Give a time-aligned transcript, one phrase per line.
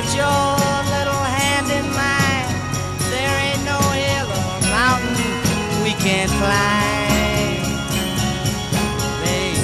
[0.00, 0.56] put your
[0.96, 2.48] little hand in mine.
[3.10, 5.32] There ain't no hill or mountain
[5.84, 7.60] we can't climb.
[9.20, 9.60] Babe,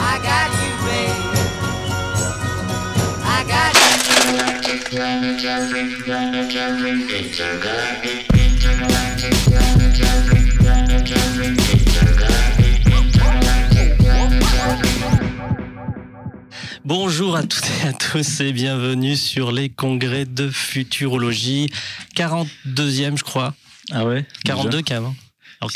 [0.00, 1.18] I got you, babe.
[3.22, 3.88] I got you.
[16.88, 21.68] Bonjour à toutes et à tous et bienvenue sur les congrès de futurologie.
[22.16, 23.54] 42e, je crois.
[23.90, 25.04] Ah ouais 42 quand même.
[25.04, 25.14] hein.
[25.60, 25.70] Alors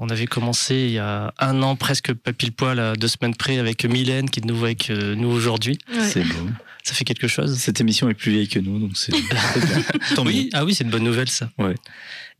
[0.00, 3.36] qu'on avait commencé il y a un an, presque pas pile poil, à deux semaines
[3.36, 5.78] près, avec Mylène qui est de nouveau avec euh, nous aujourd'hui.
[6.00, 6.48] C'est beau.
[6.82, 7.56] Ça fait quelque chose.
[7.56, 9.12] Cette émission est plus vieille que nous, donc c'est
[9.54, 9.84] c'est bien.
[10.16, 11.48] Tant oui, ah oui, c'est une bonne nouvelle ça.
[11.58, 11.76] Ouais.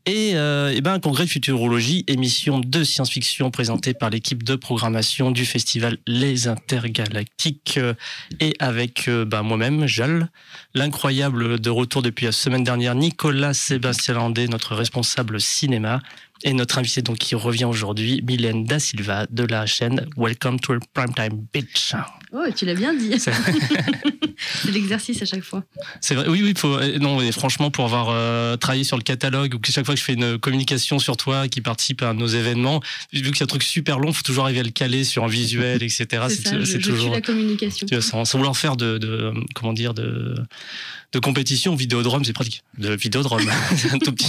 [0.09, 4.55] Et, euh, eh ben, un congrès de futurologie, émission de science-fiction présentée par l'équipe de
[4.55, 7.77] programmation du festival Les Intergalactiques.
[7.77, 7.93] Euh,
[8.39, 10.29] et avec euh, bah, moi-même, Jal,
[10.73, 15.99] l'incroyable de retour depuis la semaine dernière, Nicolas Sébastien Landé, notre responsable cinéma,
[16.45, 20.75] et notre invité donc qui revient aujourd'hui, Mylène Da Silva de la chaîne Welcome to
[20.93, 21.93] Primetime Bitch.
[22.33, 23.11] Oh, tu l'as bien dit.
[23.19, 23.31] C'est-
[24.71, 25.63] l'exercice à chaque fois.
[26.01, 29.03] C'est vrai, oui, oui, faut, euh, non, mais franchement, pour avoir euh, travaillé sur le
[29.03, 32.13] catalogue ou que chaque fois que je fais une communication sur toi qui participe à
[32.13, 32.81] nos événements,
[33.13, 35.27] vu que c'est un truc super long, faut toujours arriver à le caler sur un
[35.27, 36.05] visuel, etc.
[36.29, 37.87] c'est ça, je, la communication.
[37.87, 40.35] tu vois, sans, sans vouloir faire de, de- comment dire, de,
[41.13, 42.63] de compétition, vidéodrome, c'est pratique.
[42.77, 43.41] De vidéodrome,
[43.75, 44.25] c'est un tout petit.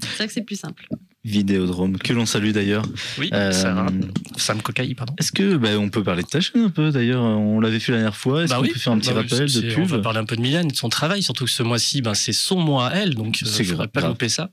[0.00, 0.86] C'est vrai que c'est plus simple.
[1.24, 2.84] Vidéodrome, que l'on salue d'ailleurs.
[3.18, 3.88] Oui, Euh, Sarah.
[4.36, 5.12] Sam Cocaille, pardon.
[5.18, 7.22] Est-ce que bah, on peut parler de ta chaîne un peu d'ailleurs?
[7.22, 8.44] On l'avait fait la dernière fois.
[8.44, 10.18] Est-ce Bah qu'on oui, peut faire un petit bah rappel de On va pub parler
[10.20, 12.88] un peu de Mylène, de son travail, surtout que ce mois-ci, ben, c'est son mois
[12.88, 13.88] à elle, donc il ne faudrait grave.
[13.88, 14.50] pas louper ça.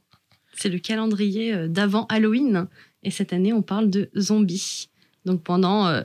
[0.55, 2.65] C'est le calendrier euh, d'avant Halloween.
[3.03, 4.89] Et cette année, on parle de zombies.
[5.25, 6.01] Donc pendant euh,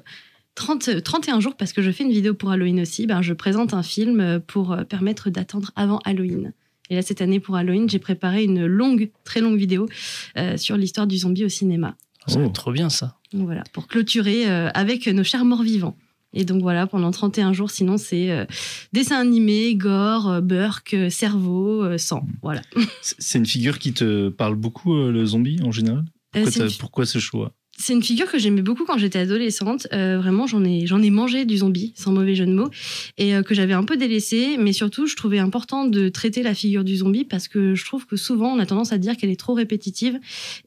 [0.58, 3.32] 30, euh, 31 jours, parce que je fais une vidéo pour Halloween aussi, ben, je
[3.32, 6.52] présente un film euh, pour euh, permettre d'attendre avant Halloween.
[6.90, 9.88] Et là, cette année, pour Halloween, j'ai préparé une longue, très longue vidéo
[10.36, 11.96] euh, sur l'histoire du zombie au cinéma.
[12.26, 12.48] Va Oh.
[12.48, 13.16] trop bien ça.
[13.32, 15.96] Donc voilà, pour clôturer euh, avec nos chers morts-vivants.
[16.34, 18.44] Et donc voilà, pendant 31 jours, sinon c'est euh,
[18.92, 22.26] dessin animé, gore, euh, burk, euh, cerveau, euh, sang.
[22.42, 22.60] Voilà.
[23.00, 26.04] C'est c'est une figure qui te parle beaucoup, euh, le zombie en général?
[26.36, 27.54] Euh, pourquoi, c'est, une, t'as- pourquoi ce choix?
[27.78, 29.86] C'est une figure que j'aimais beaucoup quand j'étais adolescente.
[29.92, 32.70] Euh, vraiment, j'en ai, j'en ai mangé du zombie, sans mauvais jeu de mots,
[33.16, 34.56] et euh, que j'avais un peu délaissé.
[34.58, 38.06] Mais surtout, je trouvais important de traiter la figure du zombie parce que je trouve
[38.06, 40.18] que souvent, on a tendance à dire qu'elle est trop répétitive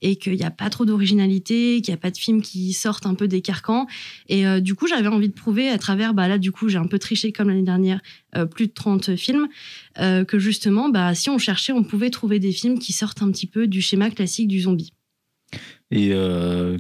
[0.02, 3.06] et qu'il n'y a pas trop d'originalité, qu'il n'y a pas de films qui sortent
[3.06, 3.88] un peu des carcans.
[4.30, 6.78] Et euh, du coup, j'avais envie de prouver à travers, bah là, du coup, j'ai
[6.78, 8.02] un peu triché comme l'année dernière,
[8.38, 9.50] euh, plus de 30 films,
[10.00, 13.30] euh, que justement, bah, si on cherchait, on pouvait trouver des films qui sortent un
[13.30, 14.94] petit peu du schéma classique du zombie.
[15.92, 16.78] Et euh,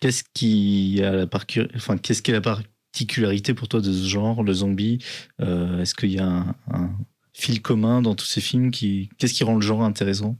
[0.00, 4.06] qu'est-ce qui a la parcu- enfin, qu'est-ce qui est la particularité pour toi de ce
[4.08, 4.98] genre, le zombie
[5.40, 6.90] Euh, Est-ce qu'il y a un, un
[7.32, 10.36] fil commun dans tous ces films qui Qu'est-ce qui rend le genre intéressant?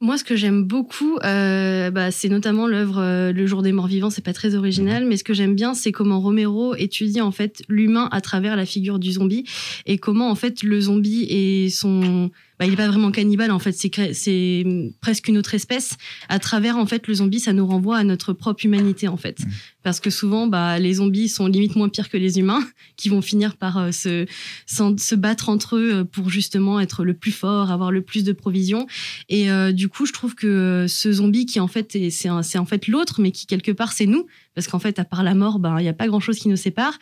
[0.00, 3.88] Moi, ce que j'aime beaucoup, euh, bah, c'est notamment l'œuvre euh, Le jour des morts
[3.88, 4.10] vivants.
[4.10, 7.64] C'est pas très original, mais ce que j'aime bien, c'est comment Romero étudie en fait
[7.68, 9.44] l'humain à travers la figure du zombie
[9.86, 13.58] et comment en fait le zombie et son, bah, il est pas vraiment cannibale en
[13.58, 14.64] fait, c'est
[15.00, 15.96] presque une autre espèce.
[16.28, 19.38] À travers en fait le zombie, ça nous renvoie à notre propre humanité en fait,
[19.40, 19.46] Mhm.
[19.82, 23.22] parce que souvent, bah, les zombies sont limite moins pires que les humains, qui vont
[23.22, 24.26] finir par euh, se,
[24.66, 28.32] se battre entre eux euh, pour justement être le plus fort, avoir le plus de
[28.32, 28.86] provisions.
[29.28, 32.42] Et euh, du coup, je trouve que ce zombie qui en fait est- c'est un-
[32.42, 34.26] c'est en fait l'autre, mais qui quelque part c'est nous,
[34.58, 36.48] parce qu'en fait à part la mort, ben il y a pas grand chose qui
[36.48, 36.98] nous sépare.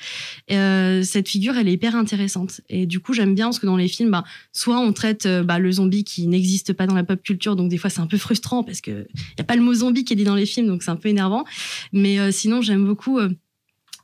[0.51, 2.61] Euh, cette figure, elle est hyper intéressante.
[2.69, 5.43] Et du coup, j'aime bien parce que dans les films, ben, soit on traite euh,
[5.43, 8.07] bah, le zombie qui n'existe pas dans la pop culture, donc des fois c'est un
[8.07, 9.07] peu frustrant parce que
[9.39, 10.97] y a pas le mot zombie qui est dit dans les films, donc c'est un
[10.97, 11.47] peu énervant.
[11.95, 13.19] Mais euh, sinon, j'aime beaucoup.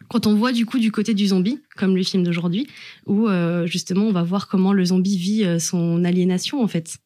[0.09, 2.69] quand on voit du coup du côté du zombie, comme le film d'aujourd'hui,
[3.05, 3.29] où
[3.67, 6.97] justement on va voir comment le zombie vit son aliénation en fait,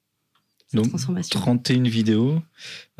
[0.74, 1.38] Donc, transformation.
[1.40, 2.42] 31 vidéos,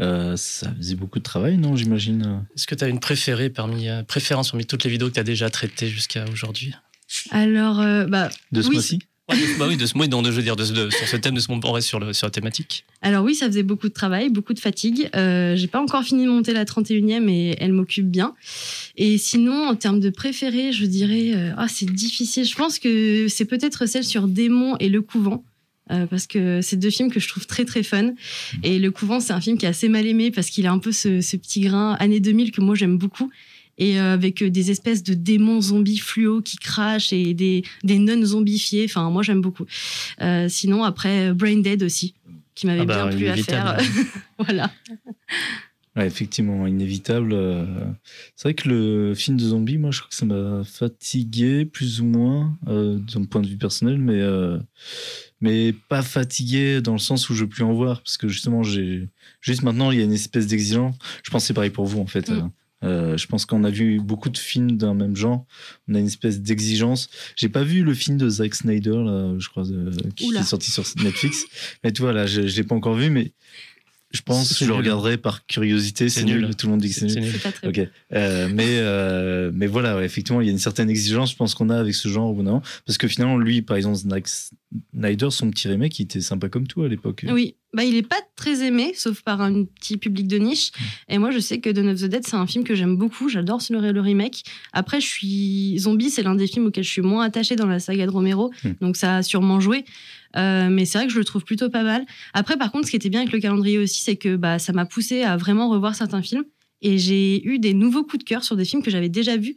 [0.00, 2.47] euh, ça faisait beaucoup de travail, non J'imagine.
[2.54, 5.21] Est-ce que tu as une préférée parmi, euh, préférence parmi toutes les vidéos que tu
[5.21, 6.74] as déjà traitées jusqu'à aujourd'hui?
[7.30, 8.98] Alors, euh, bah, De ce Oui, mois-ci?
[9.28, 11.34] Ouais, bah oui, de ce mois, non, de, je veux dire, de, sur ce thème,
[11.34, 12.84] de ce moment, on reste sur, le, sur la thématique.
[13.03, 15.10] alors oui, ça faisait beaucoup de travail, beaucoup de fatigue.
[15.16, 18.34] Euh, J'ai pas encore fini de monter la 31e et elle m'occupe bien.
[18.97, 22.45] Et sinon, en termes de préféré, je dirais, euh, ah c'est difficile.
[22.45, 25.42] Je pense que c'est peut-être celle sur Démon et Le Couvent.
[25.92, 28.12] Euh, parce que c'est deux films que je trouve très très fun.
[28.62, 30.78] Et Le Couvent, c'est un film qui est assez mal aimé parce qu'il a un
[30.78, 33.30] peu ce, ce petit grain années 2000 que moi j'aime beaucoup.
[33.78, 37.98] Et euh, avec euh, des espèces de démons zombies fluo qui crachent et des, des
[37.98, 38.86] nonnes zombifiées.
[38.86, 39.66] Enfin, moi j'aime beaucoup.
[40.22, 42.15] Euh, sinon, après, Brain Dead aussi,
[42.54, 43.77] qui m'avait Ah bah, bien plu à faire.
[44.39, 44.71] voilà.
[45.97, 47.33] Ouais, effectivement, inévitable.
[47.33, 47.65] euh,
[48.34, 52.03] C'est vrai que le film de zombie, moi, je crois que ça m'a fatigué, plus
[52.03, 54.59] ou moins, euh, d'un point de vue personnel, mais, euh,
[55.41, 58.63] mais pas fatigué dans le sens où je veux plus en voir, parce que justement,
[58.63, 59.09] j'ai
[59.41, 60.95] juste maintenant, il y a une espèce d'exigence.
[61.22, 62.28] Je pense que c'est pareil pour vous, en fait.
[62.28, 62.34] Mm.
[62.34, 62.53] hein.
[62.84, 65.47] Euh, je pense qu'on a vu beaucoup de films d'un même genre.
[65.89, 67.09] On a une espèce d'exigence.
[67.34, 70.41] J'ai pas vu le film de Zack Snyder, là, je crois, de- qui Oula.
[70.41, 71.47] est sorti sur Netflix.
[71.83, 73.33] mais tu vois, là, je, je l'ai pas encore vu, mais
[74.16, 76.09] je pense que je le regarderai par curiosité.
[76.09, 76.41] C'est nul.
[76.41, 76.57] nul.
[76.57, 77.21] Tout le monde dit que c'est nul.
[77.21, 77.39] nul.
[77.39, 81.30] Pas très Euh, mais euh, mais voilà, ouais, effectivement, il y a une certaine exigence,
[81.33, 82.63] je pense qu'on a avec ce genre au bout d'un moment.
[82.86, 84.27] parce que finalement, lui, par exemple, Zack
[84.95, 87.25] Snyder, son petit remake, il était sympa comme tout à l'époque.
[87.31, 90.71] Oui, bah, il est pas très aimé, sauf par un petit public de niche.
[91.09, 93.28] Et moi, je sais que Dawn of the Dead, c'est un film que j'aime beaucoup.
[93.28, 94.45] J'adore le, le remake.
[94.73, 97.78] Après, je suis Zombie, c'est l'un des films auxquels je suis moins attachée dans la
[97.81, 98.73] saga de Romero, Hmm.
[98.81, 99.84] donc ça a sûrement joué.
[100.37, 102.05] Euh, mais c'est vrai que je le trouve plutôt pas mal.
[102.34, 104.73] Après, par contre, ce qui était bien avec le calendrier aussi, c'est que bah, ça
[104.73, 106.45] m'a poussé à vraiment revoir certains films.
[106.83, 109.55] Et j'ai eu des nouveaux coups de cœur sur des films que j'avais déjà vus,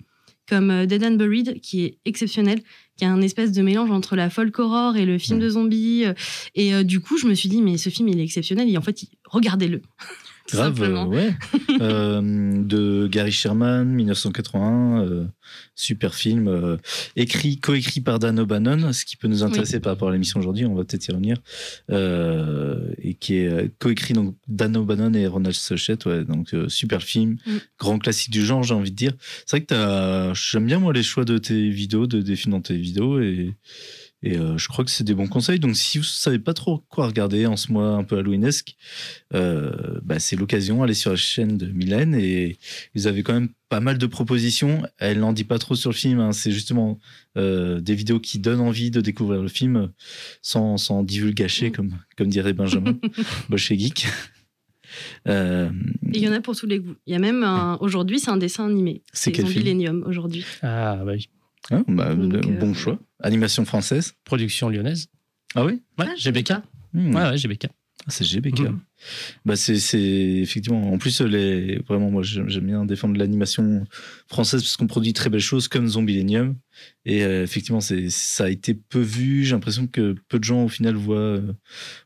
[0.49, 2.61] comme euh, Dead and Buried, qui est exceptionnel,
[2.97, 6.05] qui a un espèce de mélange entre la folk horror et le film de zombies.
[6.05, 6.13] euh,
[6.55, 8.69] Et euh, du coup, je me suis dit, mais ce film, il est exceptionnel.
[8.69, 9.81] Et en fait, regardez-le.
[10.51, 11.33] Grave, euh, ouais.
[11.81, 12.21] Euh,
[12.63, 15.25] de Gary Sherman, 1981, euh,
[15.75, 16.75] super film, euh,
[17.15, 20.65] écrit, coécrit par Dan O'Bannon, ce qui peut nous intéresser par rapport à l'émission aujourd'hui,
[20.65, 21.37] on va peut-être y revenir,
[21.89, 26.67] euh, et qui est euh, coécrit donc Dan O'Bannon et Ronald Suchet, ouais, donc euh,
[26.69, 27.51] super film, Mm.
[27.79, 29.13] grand classique du genre, j'ai envie de dire.
[29.45, 32.51] C'est vrai que t'as- j'aime bien moi les choix de tes vidéos, de, des films
[32.53, 33.53] dans tes vidéos, et
[34.21, 35.59] et euh, je crois que c'est des bons conseils.
[35.59, 38.75] Donc, si vous savez pas trop quoi regarder en ce mois un peu halloweenesque,
[39.33, 40.83] euh, bah, c'est l'occasion.
[40.83, 42.57] Allez sur la chaîne de Mylène et
[42.95, 44.83] vous avez quand même pas mal de propositions.
[44.97, 46.19] Elle n'en dit pas trop sur le film.
[46.19, 46.31] hein.
[46.33, 46.99] C'est justement
[47.37, 49.91] euh, des vidéos qui donnent envie de découvrir le film
[50.41, 51.73] sans, sans divulgacher, Mm.
[51.73, 52.97] comme, comme dirait Benjamin,
[53.49, 54.07] Bosch et Geek.
[55.27, 55.69] Euh,
[56.13, 56.95] il y en a pour tous les goûts.
[57.05, 59.03] Il y a même un- aujourd'hui, c'est un dessin animé.
[59.13, 59.59] C'est quel film?
[59.63, 60.43] Zombielenium aujourd'hui.
[60.63, 61.29] Ah, bah oui.
[61.71, 62.99] hein, bah, Donc, euh, bon choix.
[63.21, 64.13] Animation française.
[64.23, 65.07] Production lyonnaise.
[65.55, 65.81] Ah oui?
[65.97, 66.53] Ouais, Ah, GBK.
[66.93, 67.15] Hmm.
[67.15, 67.67] Ouais, ouais, GBK.
[68.07, 68.61] Ah, c'est GBK.
[68.61, 68.79] Mhm.
[69.45, 70.01] Bah c'est
[70.41, 73.85] effectivement en plus les vraiment moi j'aime bien défendre l'animation
[74.27, 76.55] française parce qu'on produit très belles choses comme Zombielenium
[77.05, 80.67] et euh, effectivement ça a été peu vu j'ai l'impression que peu de gens au
[80.67, 81.53] final voient euh,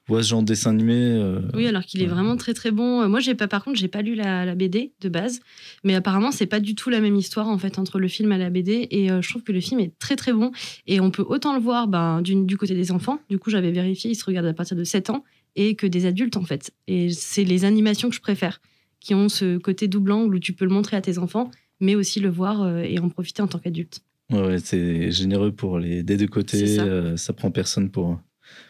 [0.08, 3.02] voient ce genre de dessin animé euh, Oui, alors qu'il est vraiment très très bon.
[3.02, 5.40] Euh, Moi, j'ai pas, par contre, j'ai pas lu la, la BD de base,
[5.86, 8.38] mais apparemment, c'est pas du tout la même histoire en fait entre le film et
[8.38, 8.88] la BD.
[8.92, 10.52] Et je trouve que le film est très très bon.
[10.88, 13.20] Et on peut autant le voir ben, du, du côté des enfants.
[13.30, 15.24] Du coup, j'avais vérifié, il se regarde à partir de 7 ans
[15.56, 16.72] et que des adultes en fait.
[16.88, 18.62] Et c'est les animations que je préfère,
[19.00, 21.96] qui ont ce côté double angle où tu peux le montrer à tes enfants, mais
[21.96, 24.02] aussi le voir euh, et en profiter en tant qu'adulte.
[24.32, 26.84] ouais, c'est généreux pour les des deux côtés ça.
[26.84, 27.34] euh, ça.
[27.34, 28.20] prend personne pour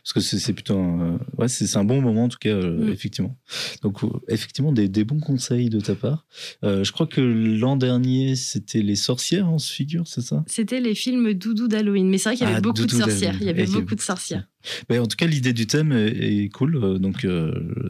[0.03, 2.85] parce que c'est plutôt un, euh, ouais c'est un bon moment en tout cas euh,
[2.85, 2.89] Mm.
[2.91, 3.37] effectivement
[3.81, 6.25] donc euh, effectivement des, des bons conseils de ta part
[6.63, 10.43] je crois que l'an dernier c'était les sorcières en se figure c'est ça?
[10.47, 13.35] C'était les films doudou d'Halloween, mais c'est vrai qu'il y avait Ah, beaucoup de sorcières.
[13.39, 14.47] Il y avait Et beaucoup de sorcières.
[14.89, 16.07] Mais en tout cas, l'idée du thème est,
[16.43, 16.99] est cool.
[16.99, 17.25] Donc,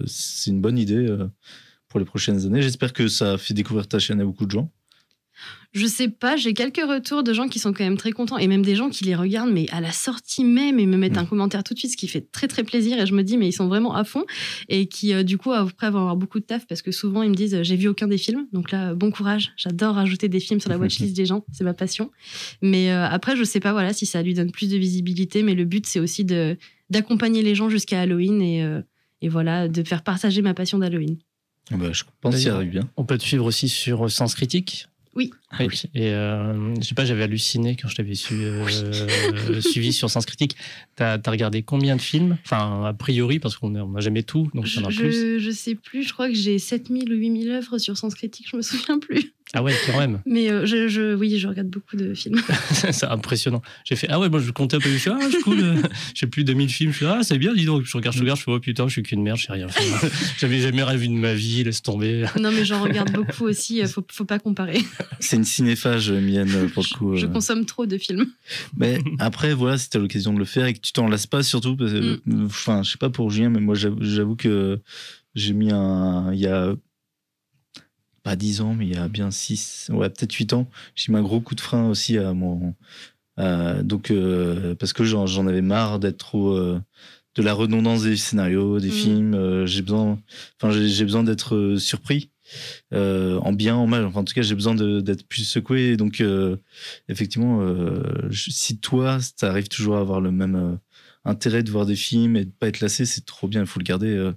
[0.06, 1.08] c'est une bonne idée
[1.90, 2.62] pour les prochaines années.
[2.62, 4.72] J'espère que ça a fait découvrir ta chaîne à beaucoup de gens.
[5.72, 8.48] Je sais pas, j'ai quelques retours de gens qui sont quand même très contents et
[8.48, 11.20] même des gens qui les regardent mais à la sortie même et me mettent Mm.
[11.20, 13.38] un commentaire tout de suite, ce qui fait très très plaisir et je me dis
[13.38, 14.24] mais ils sont vraiment à fond
[14.70, 17.30] et qui euh, du coup après vont avoir beaucoup de taf parce que souvent ils
[17.32, 20.30] me disent euh, j'ai vu aucun des films donc là euh, bon courage, j'adore rajouter
[20.30, 22.12] des films sur la watchlist des gens, c'est ma passion.
[22.62, 25.56] Mais euh, après je sais pas voilà si ça lui donne plus de visibilité mais
[25.56, 26.56] le but c'est aussi de
[26.92, 28.82] d'accompagner les gens jusqu'à Halloween et euh,
[29.24, 31.16] et voilà, de faire partager ma passion d'Halloween.
[31.72, 32.90] Ah bah, je pense qu'il D'ailleurs, arrive bien.
[32.98, 34.88] On peut te suivre aussi sur Sens Critique.
[35.16, 35.32] Oui.
[35.60, 35.68] Oui.
[35.94, 40.26] Et euh, je sais pas, j'avais halluciné quand je t'avais su, euh, suivi sur Sens
[40.26, 40.56] Critique.
[40.96, 42.38] T'as as regardé combien de films?
[42.44, 45.12] Enfin, a priori, parce qu'on n'a jamais tout, donc y en a plus.
[45.12, 48.48] Je, je sais plus, je crois que j'ai 7000 ou 8000 œuvres sur Sens Critique,
[48.50, 49.34] je me souviens plus.
[49.54, 50.22] Ah ouais, quand même.
[50.26, 52.42] Mais euh, je, je, oui, je regarde beaucoup de films.
[52.72, 53.62] c'est impressionnant.
[53.86, 55.76] J'ai fait, ah ouais, moi je comptais un peu, je suis, ah, c'est cool, euh,
[56.16, 57.84] j'ai plus de 2000 films, je suis, ah, c'est bien, dis donc.
[57.86, 59.68] Je regarde, je regarde, je fais, oh putain, je suis qu'une merde, je sais rien.
[60.40, 62.26] J'avais jamais rêvé de ma vie, laisse tomber.
[62.40, 64.80] non, mais j'en regarde beaucoup aussi, euh, faut, faut pas comparer.
[65.20, 67.16] C'est une cinéphage, Mienne, pour le coup.
[67.16, 67.30] Je euh.
[67.30, 68.26] consomme trop de films.
[68.78, 71.44] Mais après, voilà, si t'as l'occasion de le faire et que tu t'en lasses pas,
[71.44, 72.46] surtout, parce que, Mm.
[72.46, 74.80] enfin, je sais pas pour Julien, mais moi, j'avoue j'avoue que
[75.36, 76.32] j'ai mis un.
[76.34, 76.74] Il y a
[78.24, 81.20] pas 10 ans, mais il y a bien 6, ouais, peut-être 8 ans, j'ai mis
[81.20, 82.74] un gros coup de frein aussi à mon.
[83.38, 86.52] à- donc, euh, parce que j'en avais marre d'être trop.
[86.58, 86.80] euh,
[87.36, 88.92] de la redondance des scénarios, des Mm.
[88.92, 89.34] films.
[89.34, 90.20] euh, j'ai besoin,
[90.62, 92.30] enfin, j'ai besoin d'être surpris.
[92.94, 94.06] euh, en bien, en mal.
[94.06, 95.98] Enfin, en tout cas, j'ai besoin d'être plus secoué.
[95.98, 96.58] Donc, euh,
[97.10, 100.78] effectivement, euh, je- si toi, tu arrives toujours à avoir le même,
[101.26, 103.62] intérêt de voir des films et de pas être lassé, c'est trop bien.
[103.62, 104.34] Il faut le garder euh,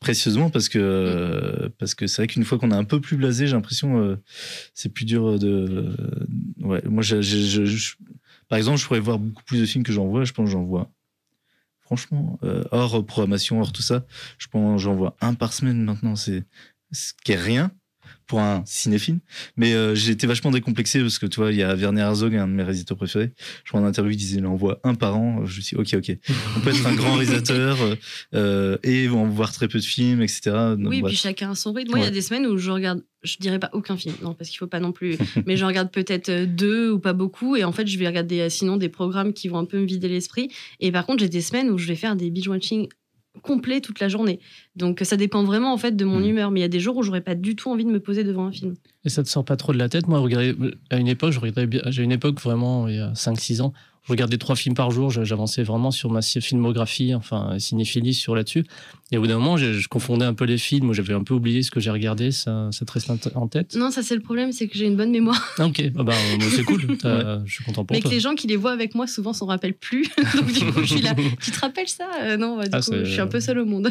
[0.00, 3.16] précieusement parce que euh, parce que c'est vrai qu'une fois qu'on est un peu plus
[3.16, 4.16] blasé, j'ai l'impression euh,
[4.74, 5.94] c'est plus dur de.
[6.60, 7.94] ouais, moi, j'ai- j'ai- je- je-
[8.48, 10.24] par exemple, je pourrais voir beaucoup plus de films que j'en vois.
[10.24, 10.90] Je pense que j'en vois.
[11.80, 14.04] Franchement, euh, hors programmation, hors tout ça,
[14.38, 16.16] je pense j'en vois un par semaine maintenant.
[16.16, 16.44] C'est
[16.92, 17.70] ce qui est rien
[18.28, 19.18] pour un cinéphile.
[19.56, 22.36] Mais euh, j'ai été vachement décomplexé parce que tu vois, il y a Werner Herzog,
[22.36, 23.32] un de mes réalisateurs préférés.
[23.64, 25.44] Je crois en interview, il disait il en voit un par an.
[25.46, 26.16] Je me suis dit, ok, ok.
[26.56, 27.96] On peut être un grand réalisateur euh,
[28.34, 30.40] euh, et en voir très peu de films, etc.
[30.78, 31.10] Donc, Oui, bref.
[31.10, 31.90] puis chacun a son rythme.
[31.90, 34.34] Moi, il y a des semaines où je regarde, je dirais pas aucun film, non,
[34.34, 35.16] parce qu'il faut pas non plus,
[35.46, 38.40] mais je regarde peut-être euh, deux ou pas beaucoup, et en fait, je vais regarder
[38.40, 40.50] euh, sinon des programmes qui vont un peu me vider l'esprit.
[40.80, 42.88] Et par contre, j'ai des semaines où je vais faire des binge-watching
[43.38, 44.38] complets toute la journée.
[44.76, 46.28] Donc, ça dépend vraiment en fait de mon Mhm.
[46.28, 46.50] humeur.
[46.50, 48.24] Mais il y a des jours où j'aurais pas du tout envie de me poser
[48.24, 48.74] devant un film.
[49.04, 50.06] Et ça te sort pas trop de la tête?
[50.08, 50.54] Moi, regardez,
[50.90, 51.80] à une époque, je regardais bien.
[51.86, 53.72] J'ai une époque vraiment, il y a 5-6 ans,
[54.04, 55.10] je regardais trois films par jour.
[55.10, 58.64] J'avançais vraiment sur ma filmographie, enfin, cinéphilie sur là-dessus.
[59.10, 60.92] Et au bout d'un moment, je, je confondais un peu les films.
[60.92, 62.30] J'avais un peu oublié ce que j'ai regardé.
[62.30, 63.74] Ça, ça te reste en- tête?
[63.74, 65.42] Non, ça c'est le problème, c'est que j'ai une bonne mémoire.
[65.58, 66.96] Ah, ok, ah bah, euh, c'est cool.
[67.00, 69.32] T'as- Je suis content pour mais que les gens qui les voient avec moi souvent
[69.32, 70.04] s'en rappellent plus.
[70.34, 71.14] Donc du coup, je suis là.
[71.40, 72.06] Tu te rappelles ça?
[72.22, 73.90] Euh, Non, bah, du Ah, coup, je suis un peu seule au monde.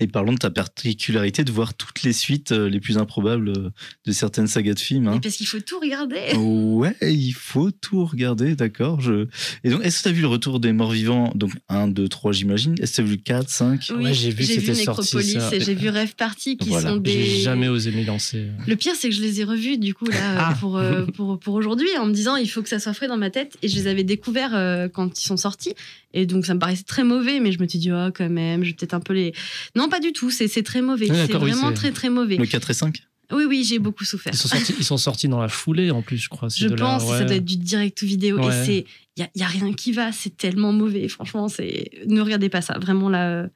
[0.00, 3.70] Et parlons de ta particularité de voir toutes les suites euh, les plus improbables euh,
[4.04, 5.08] de certaines sagas de films.
[5.08, 5.20] hein.
[5.22, 6.34] Parce qu'il faut tout regarder.
[6.36, 9.00] Ouais, il faut tout regarder, d'accord.
[9.00, 9.28] Je...
[9.64, 11.32] Et donc, est-ce que tu as vu le retour des morts vivants?
[11.34, 12.74] Donc, 1, 2, 3, j'imagine.
[12.80, 15.32] Est-ce que tu as vu 4, 5 Oui, Ouais, j'ai vu que c'était sorti, Necropolis
[15.40, 15.54] ça.
[15.56, 16.90] et j'ai vu Rêve Party qui Voilà.
[16.90, 17.12] sont des.
[17.12, 18.46] J'ai jamais osé m'y lancer.
[18.66, 20.56] Le pire, c'est que je les ai revus du coup là Ah.
[20.60, 23.16] pour, euh, pour, pour aujourd'hui en me disant il faut que ça soit frais dans
[23.16, 25.74] ma tête et je les avais découverts euh, quand ils sont sortis
[26.14, 28.62] et donc ça me paraissait très mauvais mais je me suis dit oh quand même
[28.64, 29.32] je vais peut-être un peu les
[29.76, 32.36] non pas du tout c'est c'est très mauvais Ah, c'est oui, vraiment très très mauvais
[32.36, 35.28] Le 4 et 5 oui oui j'ai beaucoup souffert Ils sont sortis, ils sont sortis
[35.28, 36.50] dans la foulée en plus, je crois.
[36.50, 37.24] c'est je de la- pense que ça ouais.
[37.24, 38.48] doit être du direct ou vidéo Ouais.
[38.48, 38.84] et c'est
[39.16, 42.48] il y a, y a rien qui va c'est tellement mauvais franchement c'est ne regardez
[42.50, 43.48] pas ça vraiment là euh,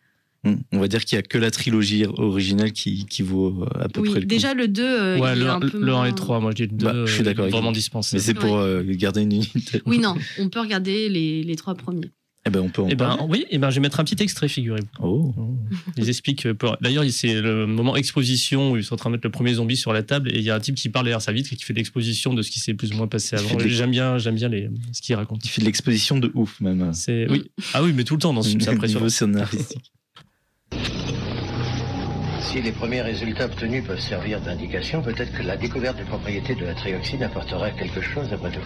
[0.72, 3.88] On va dire qu'il n'y a que la trilogie originale qui, qui vaut euh, à
[3.88, 4.28] peu oui près le coup.
[4.28, 6.40] déjà le 2 euh, Ouais, il est le, un peu le 1 moins- et 3,
[6.40, 6.84] moi je dis le 2.
[6.86, 8.16] Bah, je suis d'accord avec Vraiment dispensé.
[8.16, 9.82] Mais c'est pour euh, garder une unité.
[9.86, 12.10] oui non on peut regarder les, les trois premiers
[12.46, 13.22] Eh ben, on peut en Eh ben, parler.
[13.28, 14.86] oui, eh ben, je vais mettre un petit extrait, figurez-vous.
[15.02, 15.34] Oh.
[15.96, 16.46] Ils expliquent.
[16.46, 19.32] euh, pour- D'ailleurs, c'est le moment exposition où ils sont en train de mettre le
[19.32, 21.32] premier zombie sur la table et il y a un type qui parle derrière sa
[21.32, 23.58] vitre et qui fait l'exposition de ce qui s'est plus ou moins passé Il avant.
[23.66, 25.44] J'aime bien, j'aime bien les, ce qu'il raconte.
[25.44, 26.92] Il fait de l'exposition de ouf, même.
[26.92, 27.50] C'est oui.
[27.74, 29.08] Ah oui, mais tout le temps dans ce film, c'est impressionnant.
[29.08, 29.92] scénaristique.
[32.46, 36.64] Si les premiers résultats obtenus peuvent servir d'indication, peut-être que la découverte des propriétés de
[36.64, 38.60] la trioxine apportera quelque chose après tout.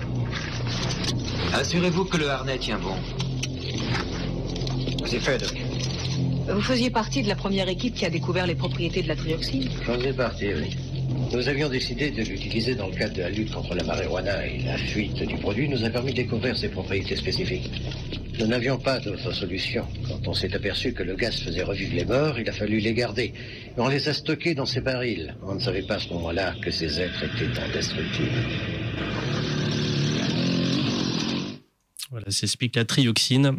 [1.55, 2.95] Assurez-vous que le harnais tient bon.
[5.07, 5.57] C'est fait, Doc.
[6.53, 9.71] Vous faisiez partie de la première équipe qui a découvert les propriétés de la trioxine
[9.87, 10.77] J'en ai parti, oui.
[11.33, 14.59] Nous avions décidé de l'utiliser dans le cadre de la lutte contre la marijuana et
[14.59, 17.71] la fuite du produit nous a permis de découvrir ses propriétés spécifiques.
[18.39, 19.87] Nous n'avions pas d'autre solution.
[20.09, 22.95] Quand on s'est aperçu que le gaz faisait revivre les morts, il a fallu les
[22.95, 23.33] garder.
[23.77, 25.35] On les a stockés dans ces barils.
[25.43, 28.31] On ne savait pas à ce moment-là que ces êtres étaient indestructibles.
[32.11, 33.59] Voilà, ça explique la trioxine.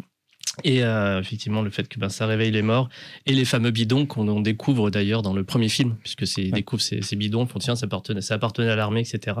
[0.64, 2.88] Et euh, effectivement, le fait que ben, ça réveille les morts.
[3.26, 6.52] Et les fameux bidons qu'on on découvre d'ailleurs dans le premier film, puisque c'est, ils
[6.52, 9.36] découvrent ces, ces bidons, font tiens, ça appartenait, ça appartenait à l'armée, etc.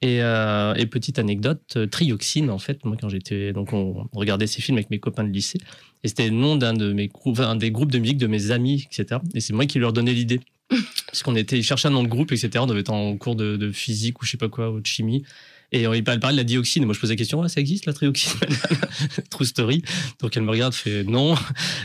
[0.00, 3.52] Et, euh, et petite anecdote, euh, trioxine, en fait, moi quand j'étais.
[3.52, 5.58] Donc on regardait ces films avec mes copains de lycée.
[6.04, 7.10] Et c'était le nom d'un de mes
[7.56, 9.20] des groupes de musique de mes amis, etc.
[9.34, 10.40] Et c'est moi qui leur donnais l'idée.
[11.06, 12.50] Parce qu'on était chercher un nom de groupe, etc.
[12.58, 14.86] On devait être en cours de, de physique ou je sais pas quoi, ou de
[14.86, 15.24] chimie.
[15.70, 16.82] Et on- il parlait de la dioxine.
[16.82, 18.32] Et moi, je posais la question, ah, ça existe la trioxine?
[19.30, 19.82] True story.
[20.20, 21.34] Donc elle me regarde, fait non.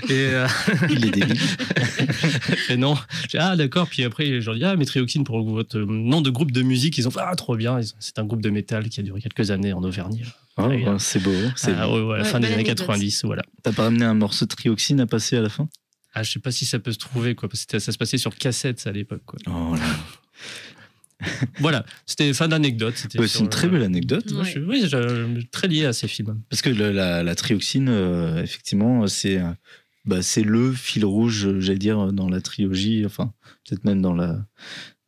[0.09, 0.47] Et euh,
[0.89, 1.37] Il est débile.
[1.75, 2.13] elle
[2.57, 2.95] fait non.
[3.23, 3.87] Je dis, ah, d'accord.
[3.89, 6.61] Puis après, je leur dis, ah, mais trioxine pour votre euh, nom de groupe de
[6.61, 6.97] musique.
[6.97, 7.79] Ils ont fait, ah, trop bien.
[7.99, 10.23] C'est un groupe de métal qui a duré quelques années en Auvergne.
[10.57, 11.31] Oh, Ouais, c'est beau.
[11.55, 12.09] c'est Ah, beau.
[12.11, 12.77] ouais, la Ouais, fin des années anecdote.
[12.79, 13.43] 90, voilà.
[13.63, 15.67] T'as pas ramené un morceau de trioxine à passer à la fin?
[16.13, 17.49] Ah, je sais pas si ça peut se trouver, quoi.
[17.49, 19.39] Parce que ça se passait sur cassette, ça, à l'époque, quoi.
[19.47, 19.81] Oh là.
[21.59, 21.85] Voilà.
[22.05, 22.95] C'était fin d'anecdote.
[22.97, 24.25] c'était Ouais, sur c'est une le- très belle anecdote.
[24.43, 26.41] Je oui, je- très lié à ces films.
[26.49, 29.49] Parce que la, la trioxine, euh, effectivement, c'est euh,
[30.05, 33.31] bah, c'est le fil rouge, j'allais dire, dans la trilogie, enfin,
[33.65, 34.45] peut-être même dans la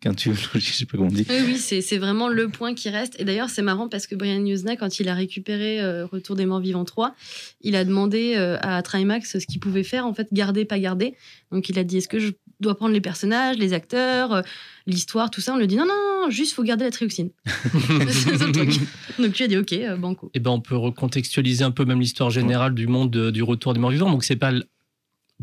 [0.02, 1.26] quintulogie, je sais pas comment on dit.
[1.30, 3.16] Oui, oui, c'est vraiment le point qui reste.
[3.20, 6.46] Et d'ailleurs, c'est marrant parce que Brian Yuzna, quand il a récupéré euh, Retour des
[6.46, 7.16] morts vivants 3,
[7.62, 11.16] il a demandé euh, à Trimax ce qu'il pouvait faire, en fait, garder, pas garder.
[11.52, 14.42] Donc, il a dit est-ce que je dois prendre les personnages, les acteurs, euh,
[14.86, 15.54] l'histoire, tout ça?
[15.54, 15.94] On lui a dit non, non,
[16.26, 17.30] non, juste faut garder la trioxine.
[19.20, 20.30] Donc, tu as dit ok, euh, banco.
[20.34, 23.74] Eh ben, on peut recontextualiser un peu même l'histoire générale du monde de- du retour
[23.74, 24.10] des morts vivants.
[24.12, 24.52] Donc, c'est pas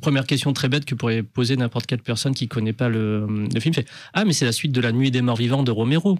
[0.00, 3.74] première question très bête que pourrait poser n'importe quelle personne qui connaît pas le, film.
[3.74, 6.18] Fait, ah, mais c'est la suite de La Nuit des morts vivants de Romero.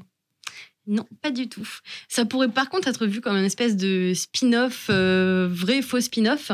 [0.88, 1.69] Non, pas du tout.
[2.09, 6.50] Ça pourrait par contre être vu comme une espèce de spin-off, euh, vrai faux spin-off,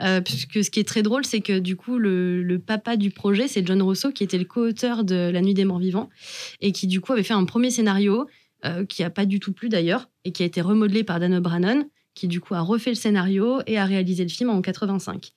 [0.00, 3.48] euh, puisque ce qui est très drôle, c'est que du coup, le, papa du projet,
[3.48, 6.10] c'est John Rosso, qui était le co-auteur de La Nuit des Morts Vivants,
[6.60, 8.28] et qui du coup avait fait un premier scénario,
[8.64, 11.34] euh, qui a pas du tout plu d'ailleurs, et qui a été remodelé par Dan
[11.34, 15.32] O'Bannon, qui du coup a refait le scénario et a réalisé le film en 85.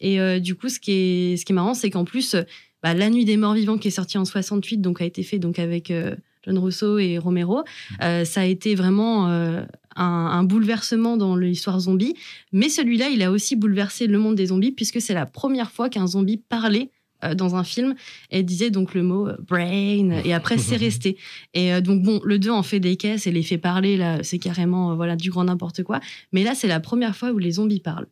[0.00, 2.42] Et euh, du coup, ce qui est, ce qui est marrant, c'est qu'en plus, euh,
[2.82, 5.38] bah, La Nuit des Morts Vivants, qui est sorti en 68, donc a été fait
[5.38, 6.14] donc avec euh,
[6.44, 7.64] John Rosso et Romero,
[8.02, 12.14] euh, ça a été vraiment un, un bouleversement dans l'histoire zombie.
[12.52, 15.88] Mais celui-là, il a aussi bouleversé le monde des zombies, puisque c'est la première fois
[15.88, 16.90] qu'un zombie parlait
[17.34, 17.96] dans un film
[18.30, 21.16] et disait donc le mot brain et après c'est resté.
[21.52, 24.38] Et donc bon le 2 en fait des caisses et les fait parler là c'est
[24.38, 25.98] carrément voilà du grand n'importe quoi.
[26.30, 28.06] Mais là c'est la première fois où les zombies parlent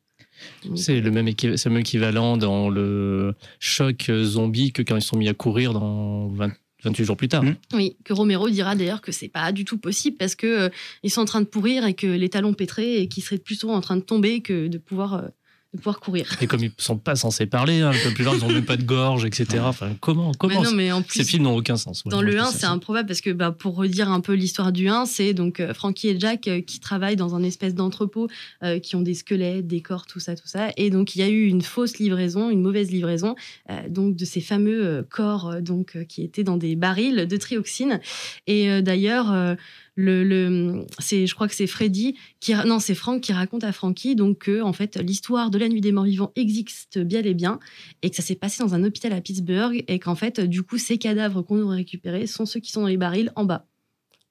[0.74, 5.28] C'est le même, le même équivalent dans le choc zombie que quand ils sont mis
[5.28, 6.52] à courir dans 20
[6.84, 7.42] 28 jours plus tard.
[7.42, 7.56] Mm.
[7.74, 10.68] Oui, que Romero dira d'ailleurs que c'est pas du tout possible parce que euh,
[11.02, 13.70] ils sont en train de pourrir et que les talons pétrés et qu'ils seraient plutôt
[13.70, 15.28] en train de tomber que de pouvoir, euh,
[15.76, 16.26] de pouvoir courir.
[16.40, 18.82] Et comme ils sont pas censés parler, hein, la plupart ils ont même pas de
[18.82, 19.62] gorge, etc.
[19.62, 22.04] Enfin, comment, Mais comment non, mais en Ces films n'ont aucun sens.
[22.04, 24.10] Ouais, dans moi, le je 1, trouve ça c'est improbable parce que bah, pour redire
[24.10, 27.34] un peu l'histoire du 1, c'est donc euh, Frankie et Jack euh, qui travaillent dans
[27.34, 28.28] un espèce d'entrepôt
[28.62, 30.70] euh, qui ont des squelettes, des corps, tout ça, tout ça.
[30.76, 33.34] Et donc il y a eu une fausse livraison, une mauvaise livraison,
[33.70, 37.36] euh, donc de ces fameux euh, corps donc euh, qui étaient dans des barils de
[37.36, 38.00] trioxine.
[38.46, 39.56] Et euh, d'ailleurs.
[39.96, 44.14] Le, c'est je crois que c'est Freddy qui non c'est Frank qui raconte à Frankie
[44.14, 47.58] donc que en fait l'histoire de la nuit des morts vivants existe bien et bien
[48.02, 50.76] et que ça s'est passé dans un hôpital à Pittsburgh et qu'en fait du coup
[50.76, 53.66] ces cadavres qu'on aurait récupérés sont ceux qui sont dans les barils en bas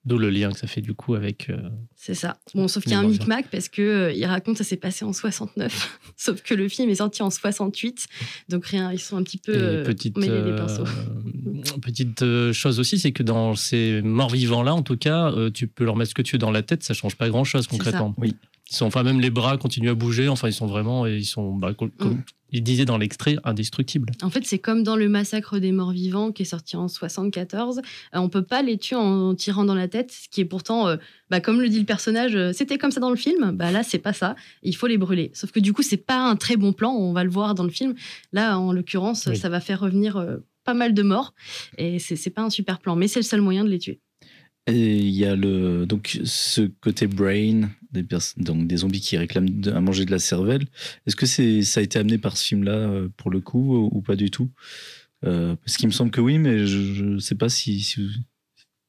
[0.06, 1.50] D'où le lien que ça fait du coup avec.
[1.50, 4.58] euh, c'est ça bon sauf qu'il y a un micmac parce que euh, il raconte
[4.58, 8.08] ça s'est passé en 69 sauf que le film est sorti en 68
[8.50, 10.84] donc rien ils sont un petit peu euh, petite, mêlés les pinceaux
[11.82, 15.68] petite chose aussi, c'est que dans ces morts vivants là, en tout cas, euh, tu
[15.68, 17.68] peux leur mettre ce que tu veux dans la tête, ça change pas grand chose
[17.68, 18.14] concrètement.
[18.16, 18.22] ça.
[18.22, 18.36] Oui.
[18.72, 20.28] Ils sont, enfin même les bras continuent à bouger.
[20.28, 22.24] Enfin, ils sont vraiment, ils sont, bah, comme, Mm.
[22.52, 24.12] il disait dans l'extrait, indestructibles.
[24.24, 27.78] En fait, c'est comme dans le massacre des morts vivants qui est sorti en 74.
[27.78, 27.82] Euh,
[28.14, 30.98] on peut pas les tuer en tirant dans la tête, ce qui est pourtant, euh,
[31.30, 33.52] bah, comme le dit le personnage, euh, c'était comme ça dans le film.
[33.52, 34.36] Bah là, c'est pas ça.
[34.64, 35.30] Il faut les brûler.
[35.36, 36.92] Sauf que du coup, c'est pas un très bon plan.
[36.92, 37.94] On va le voir dans le film.
[38.34, 39.38] Là, en l'occurrence, Oui.
[39.38, 41.36] ça va faire revenir euh, pas mal de morts
[41.78, 44.00] et c'est pas un super plan, mais c'est le seul moyen de les tuer.
[44.68, 48.04] Et il y a le, donc ce côté brain, des,
[48.38, 50.66] donc des zombies qui réclament à manger de la cervelle.
[51.06, 54.02] Est-ce que c'est, ça a été amené par ce film-là euh, pour le coup ou,
[54.02, 54.50] pas du tout?
[55.24, 58.10] Euh, Parce qu'il me semble que oui, mais je ne sais pas si, si,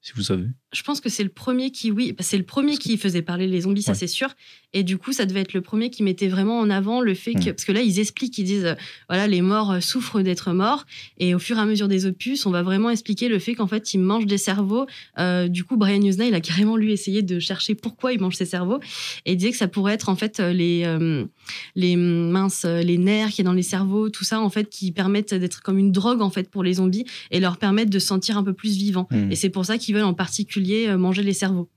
[0.01, 0.47] si vous savez.
[0.77, 3.47] Je pense que c'est le premier qui, oui, bah, c'est le premier qui faisait parler
[3.47, 3.99] les zombies, ça Ouais.
[3.99, 4.29] c'est sûr.
[4.75, 7.33] Et du coup, ça devait être le premier qui mettait vraiment en avant le fait
[7.33, 7.53] que, Mm.
[7.55, 8.75] parce que là, ils expliquent, ils disent, euh,
[9.09, 10.85] voilà, les morts euh, souffrent d'être morts.
[11.19, 13.67] Et au fur et à mesure des opus, on va vraiment expliquer le fait qu'en
[13.67, 14.87] fait, ils mangent des cerveaux.
[15.19, 18.37] Euh, du coup, Brian Usna, il a carrément lui essayé de chercher pourquoi ils mangent
[18.37, 18.79] ces cerveaux.
[19.25, 21.25] Et il disait que ça pourrait être en fait les, euh,
[21.75, 24.93] les minces, euh, les nerfs qui est dans les cerveaux, tout ça, en fait, qui
[24.93, 28.09] permettent d'être comme une drogue en fait pour les zombies et leur permettent de se
[28.09, 29.09] sentir un peu plus vivants.
[29.11, 29.33] Hmm.
[29.33, 31.69] Et c'est pour ça qu'ils veulent en particulier euh, manger les cerveaux.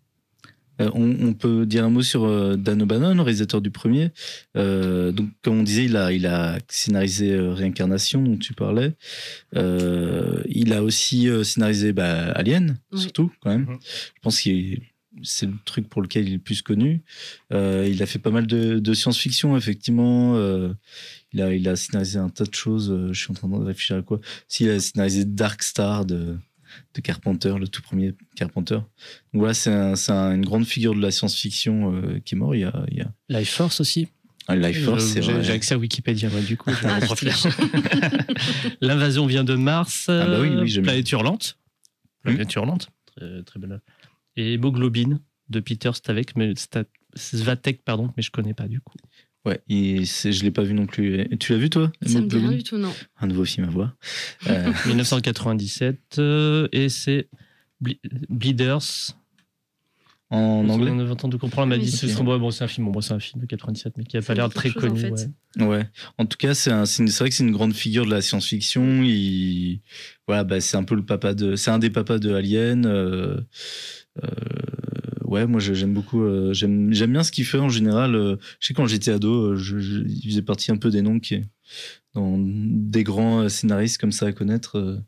[0.81, 4.11] Euh, on, on peut dire un mot sur euh, Dan O'Bannon, réalisateur du premier.
[4.55, 8.93] Euh, donc, comme on disait, il a, il a scénarisé euh, Réincarnation, dont tu parlais.
[9.57, 13.01] Euh, il a aussi euh, scénarisé bah, Alien, Oui.
[13.01, 13.65] surtout, quand même.
[13.65, 13.77] Mhm.
[13.81, 14.49] Je pense que
[15.21, 17.01] c'est le truc pour lequel il est le plus connu.
[17.51, 20.35] Euh, il a fait pas mal de, de science-fiction, effectivement.
[20.37, 20.71] Euh,
[21.33, 22.95] il, a, il a scénarisé un tas de choses.
[23.11, 24.21] je suis en train de réfléchir à quoi.
[24.47, 26.37] Si, il a scénarisé Dark Star de,
[26.93, 28.75] de Carpenter, le tout premier Carpenter.
[28.75, 28.87] Donc
[29.41, 32.55] voilà, c'est un- une grande figure de la science-fiction euh, qui est mort.
[32.55, 34.07] Il y a, il y a Life Force aussi.
[34.47, 35.43] un Life Force, c'est J'ai vrai.
[35.43, 36.71] j'ai accès à Wikipédia, moi, du coup.
[36.83, 36.99] Ah.
[38.81, 40.05] L'invasion vient de Mars.
[40.09, 41.57] Ah bah oui, euh, oui, j'aime Planète hurlante.
[42.23, 42.89] Planète hurlante.
[43.15, 43.81] Très, très belle.
[44.35, 48.97] Et Hémoglobine de Peter Stavek, mais Sta- Svatek, pardon, mais je connais pas du coup.
[49.45, 51.27] Ouais, et c'est- je l'ai pas vu non plus.
[51.39, 52.93] Tu l'as vu toi Ça me dit rien du tout, non.
[53.21, 53.95] Un nouveau film à voir.
[54.47, 57.29] Euh, 1997 euh, et c'est
[57.81, 57.97] Ble-
[58.29, 59.15] Bleeders.
[60.31, 60.91] en anglais?
[60.91, 62.91] On a entendu comprendre, elle m'a Oui, dit c'est bon, bon, c'est un film, bon,
[62.91, 64.99] bon, c'est un film de 97, mais qui a pas l'air très en connu.
[64.99, 65.11] fait.
[65.57, 65.65] ouais.
[65.65, 65.89] Ouais.
[66.17, 68.11] En tout cas, c'est un- c'est une- c'est vrai que c'est une grande figure de
[68.11, 69.01] la science-fiction.
[69.03, 69.79] Il,
[70.27, 72.85] voilà, bah, c'est un peu le papa de, c'est un des papas de Alien.
[72.85, 73.39] euh,
[74.23, 74.27] euh,
[75.29, 76.21] ouais, moi j'aime beaucoup.
[76.23, 78.15] euh, j'aime bien ce qu'il fait en général.
[78.15, 81.01] euh, je sais quand j'étais ado, euh, je, je- il faisait partie un peu des
[81.01, 81.43] noms qui
[82.15, 84.99] dans des grands scénaristes comme ça à connaître.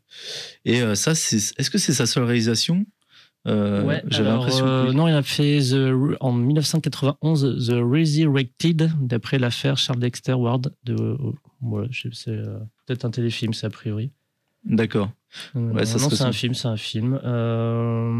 [0.64, 2.86] Et ça, c'est, est-ce que c'est sa seule réalisation?
[3.48, 4.64] Euh, Ouais, J'avais l'impression.
[4.64, 10.34] que euh, non, il a fait The- en 1991 The Resurrected, d'après l'affaire Charles Dexter
[10.34, 10.72] Ward.
[10.84, 11.16] De, euh,
[11.60, 12.36] voilà, c'est
[12.86, 14.12] peut-être un téléfilm, c'est a priori.
[14.64, 15.10] D'accord.
[15.56, 17.18] Euh, ça non, c'est un film, c'est un film.
[17.24, 18.10] Euh,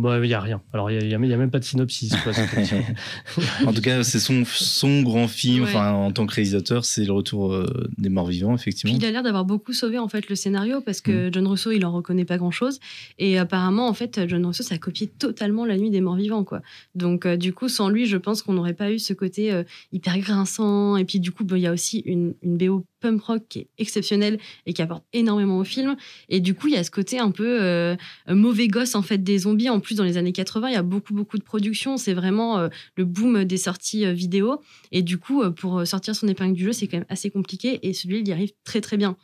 [0.00, 0.62] bah, il y a rien.
[0.72, 2.14] Alors, il y a, il y a- il y a même pas de synopsis.
[2.22, 2.32] quoi.
[3.66, 5.64] En tout cas, c'est son, son grand film.
[5.64, 5.68] Ouais.
[5.70, 8.96] Enfin, en tant que réalisateur, c'est le retour euh, des morts vivants, Puis effectivement.
[8.96, 11.84] il a l'air d'avoir beaucoup sauvé en fait le scénario parce que John Russo il
[11.86, 12.80] en reconnaît pas grand chose
[13.18, 16.44] et apparemment en fait John Russo ça a copié totalement la nuit des morts vivants
[16.44, 16.62] quoi.
[16.94, 19.62] Donc euh, du coup sans lui je pense qu'on n'aurait pas eu ce côté euh,
[19.92, 23.22] hyper grinçant et puis du coup bah, il y a aussi une, une BO punk
[23.22, 25.96] rock qui est exceptionnelle et qui apporte énormément au film
[26.28, 27.96] et du coup il y a ce côté un peu euh,
[28.28, 30.82] mauvais gosse en fait des zombies en plus dans les années 80 il y a
[30.82, 35.18] beaucoup beaucoup de production c'est vraiment euh, le boom des sorties euh, vidéo et du
[35.18, 38.28] coup pour sortir son épingle du jeu c'est quand même assez compliqué et celui il
[38.28, 39.16] y arrive très très bien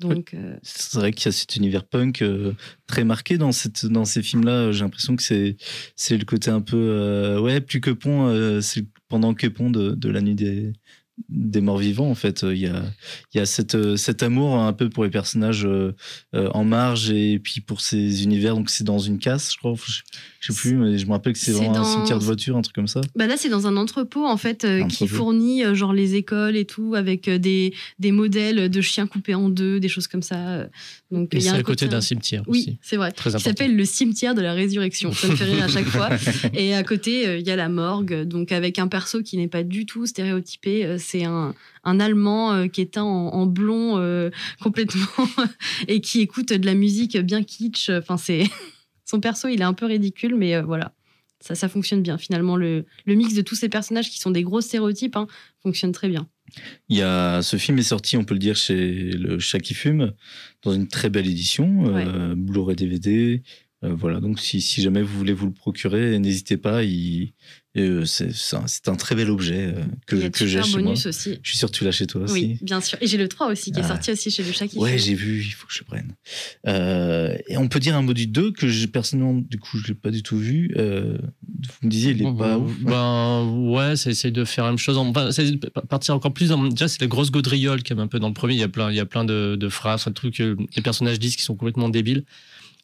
[0.00, 2.24] donc C'est vrai qu'il y a cet univers punk
[2.88, 4.72] très marqué dans, cette, dans ces films-là.
[4.72, 5.56] J'ai l'impression que c'est,
[6.10, 7.38] le côté un peu.
[7.38, 10.72] ouais, plus que pont, c'est pendant que pont de, de la nuit des,
[11.28, 12.42] des morts vivants, en fait.
[12.42, 12.82] Il y a,
[13.32, 15.94] il y a cette, euh, cet amour un peu pour les personnages euh,
[16.34, 18.54] euh, en marge et puis pour ces univers.
[18.54, 19.74] Donc c'est dans une casse, je crois.
[20.46, 22.56] Je, sais plus, mais je me rappelle que c'est vraiment un dans- cimetière de voitures,
[22.56, 23.00] un truc comme ça.
[23.16, 25.14] Bah là, c'est dans un entrepôt en fait euh, Un qui entrepôt.
[25.16, 29.34] fournit euh, genre les écoles et tout avec euh, des, des modèles de chiens coupés
[29.34, 30.66] en deux, des choses comme ça.
[31.10, 32.78] Donc Et il y c'est a un à côté d'un cimetière Oui, aussi.
[32.82, 33.12] c'est vrai.
[33.12, 35.12] Très Qui s'appelle le cimetière de la résurrection.
[35.12, 36.10] Ça me fait rire à chaque fois.
[36.54, 39.48] Et à côté, euh, il y a la morgue, donc avec un perso qui n'est
[39.48, 40.84] pas du tout stéréotypé.
[40.84, 41.54] Euh, C'est un,
[41.84, 44.30] un Allemand euh, qui est teint en, en blond euh,
[44.62, 45.06] complètement
[45.88, 47.90] et qui écoute de la musique bien kitsch.
[47.90, 48.44] Enfin, c'est
[49.04, 50.92] son perso, il est un peu ridicule, mais euh, voilà.
[51.40, 52.16] Ça, ça fonctionne bien.
[52.16, 55.26] Finalement, le, le mix de tous ces personnages qui sont des gros stéréotypes hein,
[55.62, 56.26] fonctionne très bien.
[56.88, 59.74] Il y a, ce film est sorti, on peut le dire, chez le Chat qui
[59.74, 60.12] fume,
[60.62, 63.42] dans une très belle édition, euh, Blu-ray DVD.
[63.82, 66.82] Euh, voilà, donc si, si jamais vous voulez vous le procurer, n'hésitez pas.
[66.84, 67.32] il-
[67.82, 70.82] euh, c'est un, très bel objet euh, que, que j'ai chez moi.
[70.82, 71.38] bonus aussi.
[71.42, 72.32] Je suis sûr que tu l'as chez toi aussi.
[72.32, 72.96] Oui, bien sûr.
[73.00, 73.88] Et j'ai le 3 aussi qui est Ah.
[73.88, 76.14] sorti aussi chez le chat Ouais, j'ai vu, il faut que je le prenne.
[76.68, 79.88] Euh, et on peut dire un mot du 2 que j'ai personnellement, du coup, je
[79.88, 80.72] l'ai pas du tout vu.
[80.76, 82.78] Euh, vous me disiez, il est Bon, pas bon, ouf.
[82.80, 84.96] Ben ouais, ça essaye de faire la même chose.
[84.96, 86.50] Enfin, ça essaye de partir encore plus.
[86.50, 88.54] Dans, déjà, c'est la grosse gaudriole qui est un peu dans le premier.
[88.54, 90.82] Il y a plein, il y a plein de, de phrases, de trucs que les
[90.82, 92.24] personnages disent qui sont complètement débiles.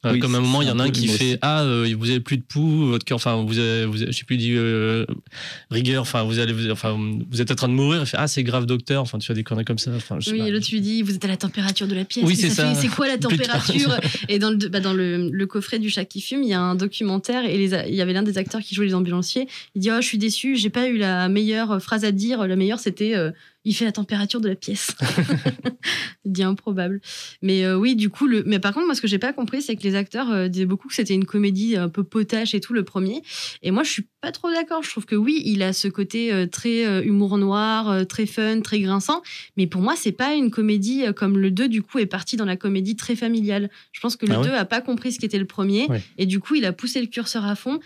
[0.06, 1.94] Euh, Oui, comme à un moment, il y en a un qui fait Ah, euh,
[1.98, 4.38] vous avez plus de pouls, votre cœur, enfin, vous avez, vous avez- je sais plus,
[4.38, 5.04] dit euh,
[5.70, 6.98] rigueur, enfin, vous allez, vous, enfin,
[7.30, 8.00] vous êtes en train de mourir.
[8.00, 9.02] Il fait Ah, c'est grave, docteur.
[9.02, 9.90] Enfin, tu fais des conneries comme ça.
[9.94, 12.24] Enfin, je sais Oui, l'autre lui dit Vous êtes à la température de la pièce.
[12.24, 12.74] Oui, c'est ça.
[12.74, 13.94] C'est quoi la température?
[14.30, 16.60] Et dans, le, bah, dans le, le coffret du chat qui fume, il y a
[16.60, 19.48] un documentaire et les il y avait l'un des acteurs qui jouait les ambulanciers.
[19.74, 22.46] Il dit Oh, je suis déçu, j'ai pas eu la meilleure phrase à dire.
[22.46, 23.30] La meilleure, c'était euh,
[23.64, 24.92] Il fait la température de la pièce.
[26.24, 27.00] dit improbable.
[27.42, 28.42] Mais euh, oui, du coup, le...
[28.46, 30.64] mais par contre, moi, ce que j'ai pas compris, c'est que les acteurs euh, disaient
[30.66, 33.22] beaucoup que c'était une comédie un peu potache et tout, le premier.
[33.62, 34.82] Et moi, je suis pas trop d'accord.
[34.82, 38.26] Je trouve que oui, il a ce côté euh, très euh, humour noir, euh, très
[38.26, 39.22] fun, très grinçant.
[39.56, 42.36] Mais pour moi, c'est pas une comédie euh, comme le 2, du coup, est parti
[42.36, 43.70] dans la comédie très familiale.
[43.92, 45.86] Je pense que le Ah ouais 2 a pas compris ce qu'était le premier.
[45.88, 46.02] Ouais.
[46.18, 47.78] Et du coup, il a poussé le curseur à fond.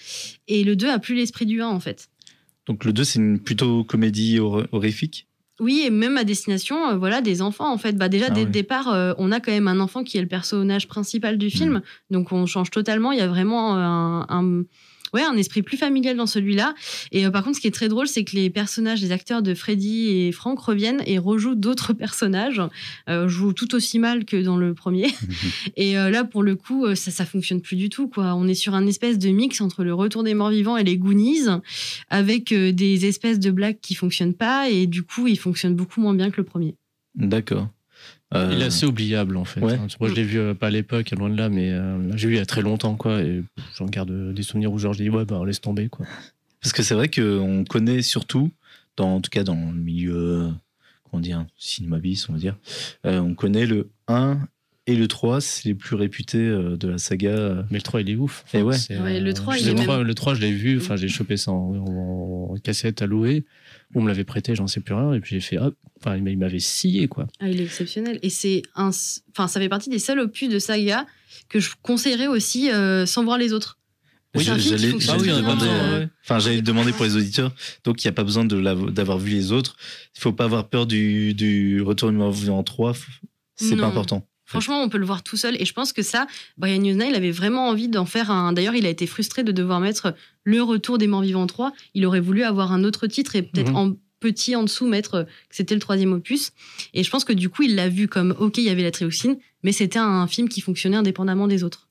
[0.46, 2.08] Et le 2 a plus l'esprit du 1, en fait.
[2.66, 5.26] Donc le 2, c'est une plutôt comédie hor- horrifique?
[5.60, 7.96] Oui, et même à destination, euh, voilà, des enfants en fait.
[7.96, 10.22] Bah déjà Ah dès le départ, euh, on a quand même un enfant qui est
[10.22, 11.50] le personnage principal du Mm.
[11.50, 13.12] film, donc on change totalement.
[13.12, 14.64] Il y a vraiment euh, un, un-
[15.14, 16.74] ouais, un esprit plus familial dans celui-là.
[17.12, 19.42] Et euh, par contre, ce qui est très drôle, c'est que les personnages, les acteurs
[19.42, 22.60] de Freddy et Frank reviennent et rejouent d'autres personnages,
[23.08, 25.06] euh, jouent tout aussi mal que dans le premier.
[25.76, 28.08] Et euh, là, pour le coup, ça, ça fonctionne plus du tout.
[28.08, 28.34] Quoi.
[28.34, 30.98] On est sur un espèce de mix entre le Retour des Morts Vivants et les
[30.98, 31.46] Goonies,
[32.10, 36.14] avec des espèces de blagues qui fonctionnent pas, et du coup, il fonctionne beaucoup moins
[36.14, 36.74] bien que le premier.
[37.14, 37.68] D'accord.
[38.34, 39.60] Euh, Il est assez oubliable en fait.
[39.60, 39.74] ouais.
[39.74, 39.86] hein.
[40.00, 42.34] Moi je l'ai vu euh, pas à l'époque, loin de là, mais euh, j'ai vu
[42.34, 43.20] il y a très longtemps quoi.
[43.22, 43.42] Et
[43.78, 46.06] j'en garde des souvenirs où genre je dis ouais bah laisse tomber quoi.
[46.60, 48.50] Parce que c'est vrai qu'on connaît surtout,
[48.96, 50.48] dans, en tout cas dans le milieu, euh,
[51.10, 52.56] comment dire, cinéma bis, on va dire,
[53.06, 54.38] euh, on connaît le 1
[54.86, 57.64] et le 3, c'est les plus réputés euh, de la saga.
[57.70, 58.44] Mais le 3 il est ouf.
[58.54, 58.76] Et ouais.
[58.76, 60.78] c'est, Ouais, le 3, je il sais est pas, même- Le 3 je l'ai vu,
[60.78, 63.44] enfin j'ai chopé ça en, en- en cassette à louer.
[63.94, 65.12] On me l'avait prêté, j'en sais plus rien.
[65.14, 67.26] Et puis j'ai fait hop, enfin il m'avait scié quoi.
[67.40, 68.18] Ah, il est exceptionnel.
[68.22, 68.90] Et c'est un.
[69.30, 71.06] Enfin, ça fait partie des seuls opus de saga
[71.48, 73.78] que je conseillerais aussi euh, sans voir les autres.
[74.34, 77.52] Oui, j'allais Ah demander, euh, enfin, j'allais demander pour les auditeurs,
[77.84, 79.76] donc il n'y a pas besoin d'avoir vu les autres.
[80.16, 82.94] Il faut pas avoir peur du, du retour numéro en 3,
[83.54, 84.26] c'est pas important.
[84.46, 85.56] Franchement, on peut le voir tout seul.
[85.60, 86.26] Et je pense que ça,
[86.58, 88.52] Brian il avait vraiment envie d'en faire un.
[88.52, 91.72] D'ailleurs, il a été frustré de devoir mettre Le Retour des Morts Vivants 3.
[91.94, 93.76] Il aurait voulu avoir un autre titre et peut-être Mhm.
[93.76, 96.52] en petit en dessous mettre que c'était le troisième opus.
[96.94, 98.90] Et je pense que du coup, il l'a vu comme OK, il y avait la
[98.90, 101.88] trioxine, mais c'était un film qui fonctionnait indépendamment des autres.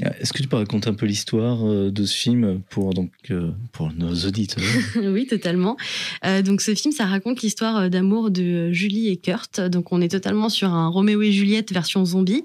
[0.00, 3.50] Est-ce que tu peux raconter un peu l'histoire euh, de ce film pour, donc, euh,
[3.72, 4.62] pour nos auditeurs?
[4.96, 5.76] Oui, totalement.
[6.24, 9.60] Euh, donc ce film, ça raconte l'histoire euh, d'amour de Julie et Kurt.
[9.60, 12.44] Donc on est totalement sur un Roméo et Juliette version zombie.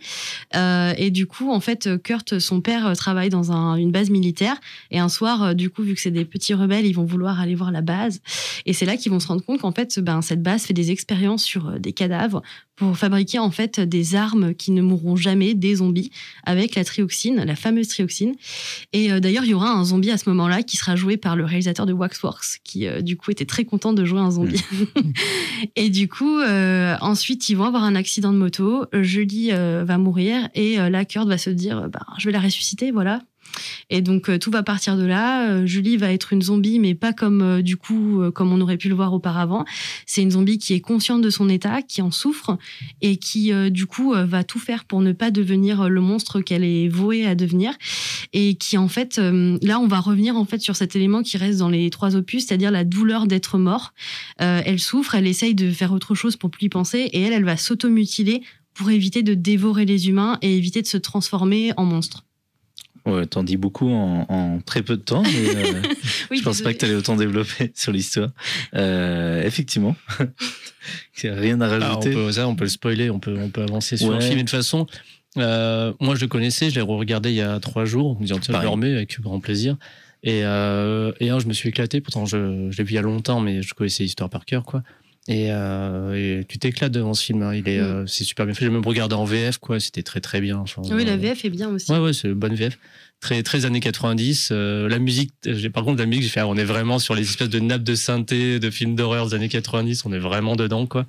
[0.56, 4.10] Euh, et du coup, en fait, Kurt, son père, euh, travaille dans un- une base
[4.10, 4.56] militaire.
[4.90, 7.40] Et un soir, euh, du coup, vu que c'est des petits rebelles, ils vont vouloir
[7.40, 8.22] aller voir la base.
[8.66, 10.90] Et c'est là qu'ils vont se rendre compte qu'en fait, ben, cette base fait des
[10.92, 12.42] expériences sur euh, des cadavres
[12.76, 16.12] pour fabriquer en fait des armes qui ne mourront jamais, des zombies,
[16.44, 18.36] avec la trioxine, la fameuse trioxine.
[18.94, 21.36] Et euh, d'ailleurs, il y aura un zombie à ce moment-là qui sera joué par
[21.36, 24.64] le réalisateur de Waxworks, qui euh, du coup était très content de jouer un zombie.
[25.76, 28.86] et du coup, euh, ensuite, ils vont avoir un accident de moto.
[28.94, 32.40] Julie euh, va mourir et euh, là, Kurt va se dire, bah, je vais la
[32.40, 33.22] ressusciter, voilà.
[33.90, 35.50] Et donc euh, tout va partir de là.
[35.50, 38.78] Euh, Julie va être une zombie, mais pas comme euh, du coup comme on aurait
[38.78, 39.66] pu le voir auparavant.
[40.06, 42.58] C'est une zombie qui est consciente de son état, qui en souffre
[43.02, 46.88] et qui du coup va tout faire pour ne pas devenir le monstre qu'elle est
[46.88, 47.74] vouée à devenir
[48.34, 51.60] et qui en fait là on va revenir en fait sur cet élément qui reste
[51.60, 53.94] dans les trois opus, c'est-à-dire la douleur d'être mort.
[54.38, 57.46] Elle souffre, elle essaye de faire autre chose pour plus y penser et elle elle
[57.46, 58.42] va s'automutiler
[58.74, 62.26] pour éviter de dévorer les humains et éviter de se transformer en monstre.
[63.06, 65.82] Ouais, t'en dis beaucoup en, en très peu de temps, mais euh,
[66.32, 68.30] Oui, je pense pas que tu allais autant développer sur l'histoire.
[68.76, 69.96] Euh, effectivement,
[71.24, 72.14] Il y a rien à Ah, on, rajouter.
[72.14, 74.16] peut, ça, on peut le spoiler, on peut, on peut avancer sur Ouais.
[74.16, 74.34] le film.
[74.40, 74.86] Et de toute façon,
[75.38, 78.26] euh, moi je le connaissais, je l'ai regardé il y a trois jours, en me
[78.26, 79.78] disant tiens, je le remets avec grand plaisir.
[80.24, 82.98] Et, euh, et un, je me suis éclaté, pourtant je, je l'ai vu il y
[82.98, 84.64] a longtemps, mais je connaissais l'histoire par cœur.
[84.64, 84.82] quoi.
[85.30, 87.56] Et, euh, et tu t'éclates devant ce film, hein.
[87.56, 87.84] il est, Mm.
[87.84, 88.66] euh, c'est super bien fait.
[88.66, 89.80] J'ai même regardé en VF, quoi.
[89.80, 90.58] c'était très très bien.
[90.58, 91.90] Enfin, Oui, la euh, VF est bien aussi.
[91.92, 92.78] Ouais, ouais, c'est une bonne VF.
[93.22, 94.50] Très, très années 90.
[94.52, 97.16] Euh, la musique, j'ai, par contre, la musique, j'ai fait, ah, on est vraiment sur
[97.16, 100.06] les espèces de nappes de synthé, de films d'horreur des années 90.
[100.06, 101.06] On est vraiment dedans, quoi.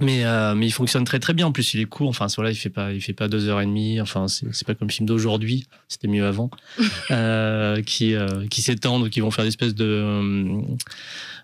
[0.00, 1.46] Mais, euh, mais il fonctionne très très bien.
[1.46, 2.08] En plus, il est court.
[2.08, 4.00] Enfin, voilà, il fait pas, il fait pas deux heures et demie.
[4.00, 5.66] Enfin, c'est, pas comme le film d'aujourd'hui.
[5.86, 6.50] C'était mieux avant.
[7.10, 10.62] euh, qui, euh, qui s'étendent, qui vont faire des espèces de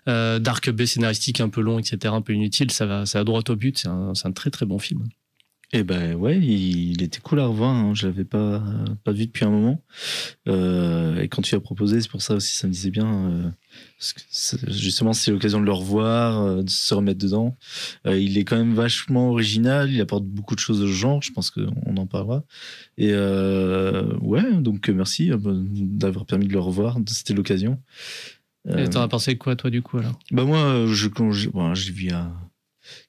[0.07, 2.71] euh, d'arc B scénaristique un peu long, etc., un peu inutile.
[2.71, 3.77] Ça va, ça va droit au but.
[3.77, 5.03] C'est un, très très bon film.
[5.71, 7.75] Et ben ouais, il, était cool à revoir.
[7.75, 7.93] Hein.
[7.93, 8.63] Je l'avais pas
[9.03, 9.83] pas vu depuis un moment.
[10.47, 13.05] Euh, et quand tu as proposé, c'est pour ça aussi, ça me disait bien.
[13.05, 13.51] euh,
[14.67, 17.55] justement, c'est l'occasion de le revoir, de se remettre dedans.
[18.05, 19.91] Il est quand même vachement original.
[19.91, 21.21] Il apporte beaucoup de choses au genre.
[21.21, 22.43] Je pense qu'on en parlera.
[22.97, 26.97] Et ouais, donc merci d'avoir permis de le revoir.
[27.07, 27.79] C'était l'occasion.
[28.67, 30.19] Et Euh, t'en as pensé quoi, toi, du coup, alors?
[30.31, 32.31] Bah moi, je quand j'ai bon, j'ai vu il y a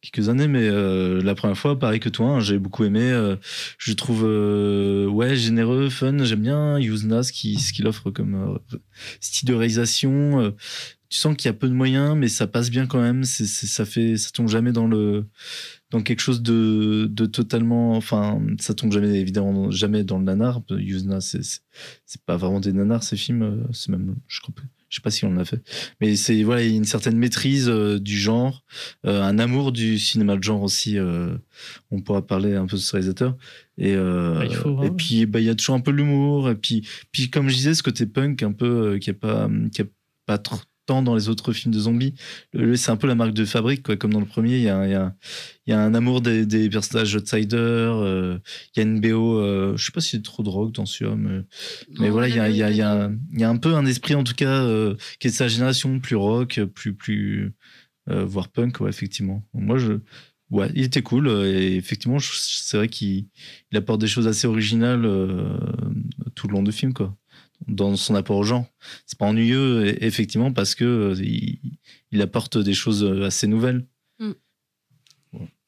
[0.00, 3.02] quelques années, mais euh, la première fois, pareil que toi, hein, j'ai beaucoup aimé.
[3.02, 3.36] euh,
[3.78, 6.22] je trouve euh, ouais généreux, fun.
[6.24, 8.78] J'aime bien Yuzna ce qu'il offre comme euh,
[9.20, 10.40] style de réalisation.
[10.40, 10.50] euh,
[11.08, 13.24] tu sens qu'il y a peu de moyens, mais ça passe bien quand même.
[13.24, 15.26] C'est c'est- ça fait ça tombe jamais dans le
[15.90, 20.60] dans quelque chose de, de totalement enfin ça tombe jamais évidemment jamais dans le nanar
[20.70, 21.62] Yuzna c'est c'est-
[22.26, 25.24] pas vraiment des nanars ces films c'est même je crois pas je sais pas si
[25.24, 25.62] on l'a fait.
[26.00, 28.64] Mais c'est voilà il y a une certaine maîtrise euh, du genre
[29.06, 31.34] euh, un amour du cinéma de genre aussi euh,
[31.90, 33.36] on pourra parler un peu de ce réalisateur
[33.78, 34.82] et euh, Bah, il faut, hein.
[34.82, 36.50] et puis bah il y a toujours un peu l'humour.
[36.50, 39.80] Et puis puis comme je disais ce côté punk un peu qui est pas qui
[39.82, 39.90] est
[40.26, 40.58] pas trop
[40.90, 42.14] tant dans les autres films de zombies.
[42.74, 43.96] C'est un peu la marque de fabrique quoi.
[43.96, 45.14] Comme dans le premier il y a, il y a,
[45.66, 48.38] il y a un amour des, des personnages outsiders euh,
[48.74, 50.86] il y a une BO euh, je sais pas si c'est trop de rock dans
[50.86, 51.44] ce film
[52.00, 53.44] mais, voilà il y a, la il y, a, il y, a, BO, il y
[53.44, 56.16] a un peu un esprit en tout cas euh, qui est de sa génération plus
[56.16, 57.54] rock plus plus
[58.10, 59.44] euh, voire punk ouais effectivement.
[59.54, 60.00] Moi je
[60.50, 63.28] ouais il était cool et effectivement c'est vrai qu'il
[63.70, 65.56] il apporte des choses assez originales euh,
[66.34, 67.16] tout le long du film quoi
[67.68, 68.66] dans son apport au genre
[69.06, 71.58] c'est pas ennuyeux et- effectivement parce que euh, il,
[72.12, 73.84] il apporte des choses euh, assez nouvelles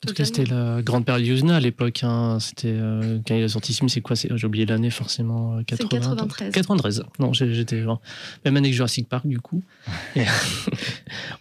[0.05, 2.03] Parce que c'était la grande période Yuzna à l'époque.
[2.03, 2.39] hein.
[2.41, 4.17] C'était euh, quand il a sorti ce film, c'est quoi?
[4.17, 5.59] J'ai oublié l'année forcément.
[5.59, 6.53] euh, 80, 93.
[6.53, 7.05] 93.
[7.21, 8.01] Non, j'étais genre
[8.45, 9.63] même année que Jurassic Park du coup.
[10.17, 10.23] Et-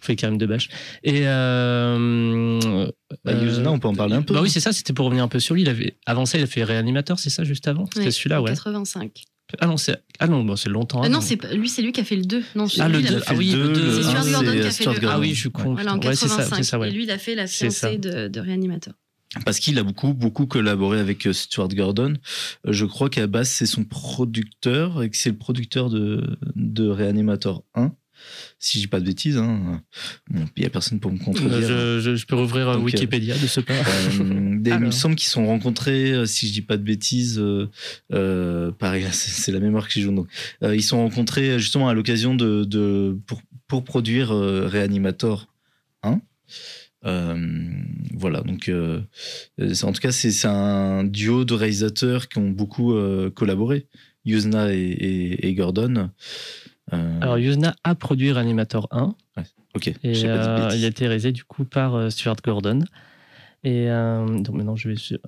[0.02, 0.68] fait quand même de bâche.
[1.02, 2.88] Et euh,
[3.24, 4.32] Bah, euh, Yuzna, on peut en parler un peu.
[4.34, 4.72] Bah oui, c'est ça.
[4.72, 5.62] C'était pour revenir un peu sur lui.
[5.62, 7.86] Il avait avant ça, il a fait réanimateur, c'est ça juste avant?
[7.92, 8.50] C'était celui-là, ouais.
[8.50, 9.24] 85.
[9.60, 11.02] Ah non, c'est ah non, bon, c'est longtemps.
[11.02, 12.42] Ah non, c'est lui, c'est lui qui a fait le 2.
[12.54, 13.84] Non, Ah, le lui, a fait Ah oui, le le deux, deux.
[13.86, 15.16] le C'est Stuart un, Gordon qui a fait Stuart le- Gordon.
[15.16, 15.74] Ah oui, je suis con.
[15.74, 16.44] Voilà, en Ouais, c'est 85.
[16.50, 16.88] ça, c'est ça, ouais.
[16.88, 18.94] Et lui, il a fait la fiancée de, de réanimateur.
[19.46, 22.14] Parce qu'il a beaucoup, beaucoup collaboré avec euh, Stuart Gordon.
[22.66, 26.88] Euh, Je crois qu'à base, c'est son producteur et que c'est le producteur de, de
[26.88, 27.92] Reanimator 1.
[28.58, 29.82] Si je dis pas de bêtises, hein.
[30.30, 31.68] Bon, il y a personne pour me contredire.
[31.70, 33.74] Euh, je, je- je peux rouvrir euh, Donc, Wikipédia de ce pas.
[33.74, 37.42] Euh, des- il me semble qu'ils sont rencontrés, si je dis pas de bêtises,
[38.78, 40.12] pareil, c'est la mémoire qui joue.
[40.12, 40.28] Donc,
[40.62, 45.48] ils sont rencontrés justement à l'occasion de, de pour, pour produire Reanimator
[46.02, 46.20] 1.
[47.04, 47.36] Euh,
[48.14, 49.00] voilà, donc euh,
[49.60, 53.86] en tout cas, c'est c'est un duo de réalisateurs qui ont beaucoup euh, collaboré,
[54.24, 56.10] Yuzna et, et- et Gordon.
[56.92, 59.14] Euh, Alors, Yuzna a produit Reanimator 1
[59.74, 62.10] ok, et j'ai pas dit de euh, il a été réalisé du coup par euh,
[62.10, 62.80] Stuart Gordon.
[63.64, 65.18] Et euh, donc maintenant, je vais sur.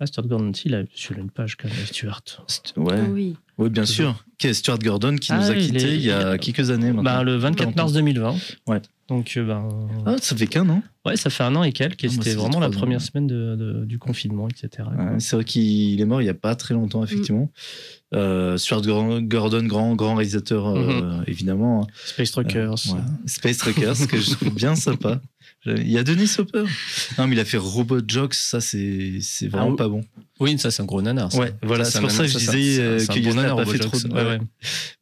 [0.00, 2.22] Ah, Stuart Gordon, si, il a sur une page quand même, Stuart.
[2.48, 3.36] St- Ouais, Oui.
[3.58, 4.24] oui, bien sûr.
[4.38, 6.86] Qui Stuart Gordon qui Ah nous a il quittés est- il y a quelques années
[6.92, 7.02] maintenant.
[7.18, 8.34] Bah, le 24 mars 2020.
[8.66, 8.80] Ouais.
[9.12, 9.68] Donc, euh, ben,
[10.06, 10.82] Ah, ça fait qu'un an.
[11.04, 12.04] ouais, ça fait un an et quelques.
[12.04, 12.70] Et Ah, c'était vraiment la ans.
[12.70, 14.88] première semaine de, de- du confinement, etc.
[14.98, 17.50] Ouais, c'est vrai qu'il est mort il y a pas très longtemps, effectivement.
[18.14, 21.86] Euh, Stuart Gor- Gordon, grand, grand réalisateur, euh, évidemment.
[22.04, 22.74] Space Truckers.
[22.88, 23.00] Euh, ouais.
[23.26, 25.20] Space Truckers, que je trouve bien sympa.
[25.64, 26.64] Il y a Denis Hopper.
[27.18, 30.02] Non, mais il a fait Robot Jocks, ça c'est c'est vraiment Ah pas bon.
[30.40, 31.30] Oui, ça, c'est un gros nanar.
[31.30, 31.38] ça.
[31.38, 33.96] Ouais, voilà, c'est pour ça que je disais euh, que bon n'a pas fait trop
[33.96, 34.08] de.
[34.12, 34.40] Ouais, ouais.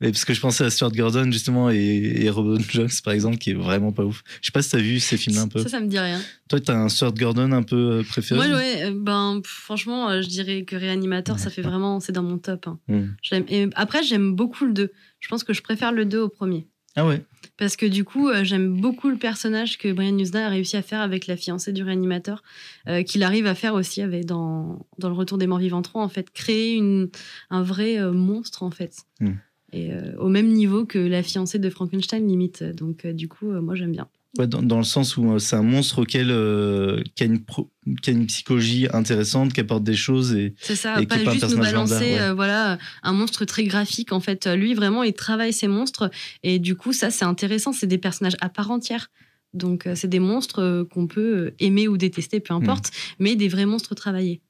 [0.03, 3.39] Mais parce que je pensais à Stuart Gordon justement et, et Robot Jocks par exemple,
[3.39, 4.23] qui est vraiment pas ouf.
[4.43, 5.63] Je sais pas si t'as vu ces films un peu.
[5.63, 6.21] Ça, ça me dit rien.
[6.51, 8.47] Toi, t'as un Stuart Gordon un peu euh, préféré?
[8.47, 12.37] Moi, ouais, euh, ben, franchement, je dirais que Réanimateur, ça fait vraiment, c'est dans mon
[12.37, 12.67] top.
[12.67, 12.79] hein.
[12.89, 13.07] Hmm.
[13.49, 14.93] Et après, j'aime beaucoup le 2.
[15.21, 16.67] Je pense que je préfère le 2 au premier.
[16.97, 17.25] Ah ouais?
[17.61, 20.83] Parce que du coup, euh, j'aime beaucoup le personnage que Brian Usna a réussi à
[20.83, 22.43] faire avec la fiancée du réanimateur,
[22.89, 26.03] euh, qu'il arrive à faire aussi avec dans, dans Le Retour des Morts Vivants 3,
[26.03, 27.11] en fait, créer une,
[27.51, 29.03] un vrai euh, monstre, en fait.
[29.21, 29.33] Mm.
[29.75, 32.63] Et euh, au même niveau que la fiancée de Frankenstein, limite.
[32.63, 34.09] Donc, du coup, moi, j'aime bien.
[34.39, 37.41] Ouais, dans, dans le sens où euh, c'est un monstre auquel euh, qui, a une
[37.41, 37.69] pro-
[38.01, 41.23] qui a une psychologie intéressante, qui apporte des choses et C'est ça, Et pas qui
[41.23, 42.21] est pas un juste nous personnage lambda, balancer ouais.
[42.21, 44.13] euh, voilà, un monstre très graphique.
[44.13, 46.11] En fait, lui, vraiment, il travaille ses monstres.
[46.45, 47.73] Et du coup, ça, c'est intéressant.
[47.73, 49.11] C'est des personnages à part entière.
[49.53, 53.25] Donc, euh, c'est des monstres qu'on peut aimer ou détester, peu importe, Hmm.
[53.25, 54.43] mais des vrais monstres travaillés.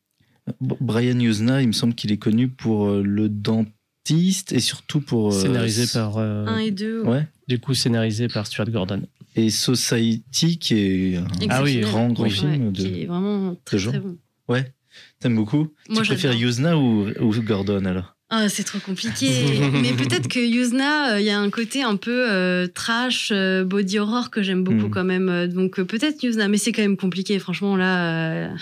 [0.61, 3.29] Brian Yuzna, il me semble qu'il est connu pour le
[4.09, 6.19] et surtout pour euh, Scénarisé par.
[6.19, 7.03] euh, Un et deux.
[7.03, 9.03] ouais Du coup, scénarisé par Stuart Gordon.
[9.37, 12.31] et Society qui est un Ah oui, grand grand Oui.
[12.31, 14.17] film Ouais, de qui est vraiment très, bon.
[14.49, 14.73] ouais
[15.21, 15.69] t'aimes beaucoup?
[15.89, 16.33] Moi, tu préfères.
[16.35, 18.17] Yuzna ou, ou Gordon alors?
[18.31, 19.29] Ah, c'est trop compliqué.
[19.83, 23.65] Mais peut-être que Yuzna, euh, il y a un côté un peu euh, trash, euh,
[23.65, 24.91] body horror que j'aime beaucoup Mm.
[24.91, 25.29] quand même.
[25.29, 27.39] Euh, Donc euh, peut-être Yuzna, mais c'est quand même compliqué.
[27.39, 28.55] Franchement, là, euh,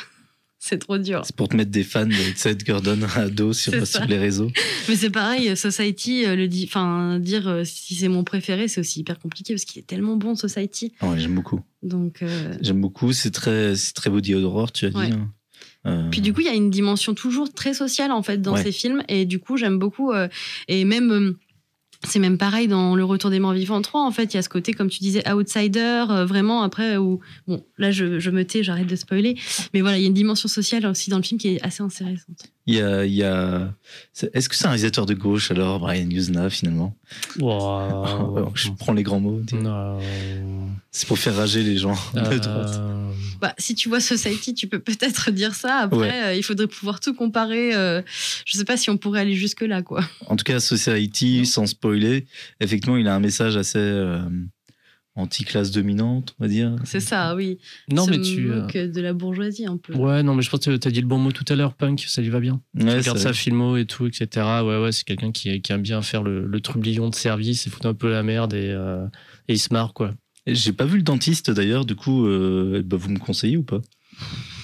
[0.59, 1.23] c'est trop dur.
[1.25, 3.73] c'est pour te mettre des fans de Seth Gordon à dos sur,
[4.09, 4.51] les réseaux
[4.89, 8.81] Mais c'est pareil, Society, euh, le dit, enfin dire euh, si c'est mon préféré, c'est
[8.81, 10.93] aussi hyper compliqué parce qu'il est tellement bon Society.
[11.03, 14.97] Ouais, j'aime beaucoup Donc euh, j'aime beaucoup c'est très très body horror tu as dit
[15.13, 15.33] hein.
[15.87, 18.55] Euh, Puis du coup, il y a une dimension toujours très sociale en fait dans
[18.55, 18.63] Ouais.
[18.65, 20.29] ces films et du coup, j'aime beaucoup euh,
[20.67, 21.39] et même euh,
[22.05, 24.43] c'est même pareil dans Le Retour des Morts Vivants 3 en fait, il y a
[24.43, 28.45] ce côté comme tu disais outsider euh, vraiment après où bon, là je, je me
[28.45, 29.37] tais, j'arrête de spoiler,
[29.75, 31.83] mais voilà, il y a une dimension sociale aussi dans le film qui est assez
[31.83, 32.53] intéressante.
[32.67, 33.75] il y a, il y a...
[34.13, 36.95] c'est- est-ce que c'est un réalisateur de gauche alors Brian Yuzna finalement?
[37.41, 38.51] Wow.
[38.55, 39.99] je prends les grands mots Non.
[40.91, 42.81] C'est pour faire rager les gens de Euh, droite
[43.41, 45.77] Bah, si tu vois Society, tu peux peut-être dire ça.
[45.79, 46.23] Après, Ouais.
[46.25, 47.75] euh, il faudrait pouvoir tout comparer.
[47.75, 48.03] euh,
[48.45, 50.03] je sais pas si on pourrait aller jusque là, quoi.
[50.27, 52.27] En tout cas, Society, sans spoiler,
[52.61, 54.21] effectivement, il a un message assez euh,
[55.15, 56.77] anti-classe dominante, on va dire.
[56.85, 57.59] C'est ça, oui.
[57.91, 58.51] Non, Se mais tu.
[58.51, 59.93] euh, moque de la bourgeoisie un peu.
[59.95, 61.75] Ouais, non, mais je pense que tu as dit le bon mot tout à l'heure,
[61.75, 62.61] punk, ça lui va bien.
[62.77, 64.29] Ouais, tu regardes sa filmo et tout, etc.
[64.65, 67.71] Ouais, ouais, c'est quelqu'un qui, qui aime bien faire le, le trublion de service et
[67.71, 69.05] foutre un peu la merde et, euh,
[69.49, 70.15] et il se marre, quoi.
[70.55, 73.81] J'ai pas vu le dentiste d'ailleurs, du coup, euh, bah, vous me conseillez ou pas?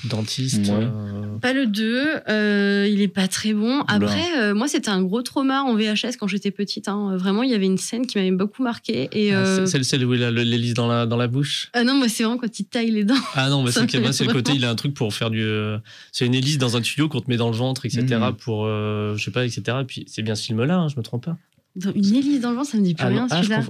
[0.05, 0.67] Dentiste.
[0.69, 0.75] Ouais.
[0.85, 3.81] euh, Pas le 2, euh, il est pas très bon.
[3.89, 6.89] Après, euh, moi, c'était un gros trauma en VHS quand j'étais petite.
[6.89, 7.17] hein.
[7.17, 9.09] Vraiment, il y avait une scène qui m'avait beaucoup marqué.
[9.13, 11.71] Et, ah, c'est- Celle, où il a l'hélice dans la, dans la bouche?
[11.73, 13.15] Ah non, moi, c'est vraiment quand il taille les dents.
[13.35, 14.93] Ah non, bah c'est me que moi, fait c'est le côté, il a un truc
[14.93, 15.43] pour faire du.
[15.43, 15.79] euh,
[16.13, 18.03] c'est une hélice dans un tuyau qu'on te met dans le ventre, etc.
[18.21, 18.35] Mhm.
[18.35, 19.79] Pour, euh, je sais pas, etc.
[19.81, 21.39] Et puis c'est bien ce film-là, hein, je me trompe pas.
[21.77, 23.67] Dans une hélice dans le vent, ça me dit plus Ah, rien, ah, je celui-là.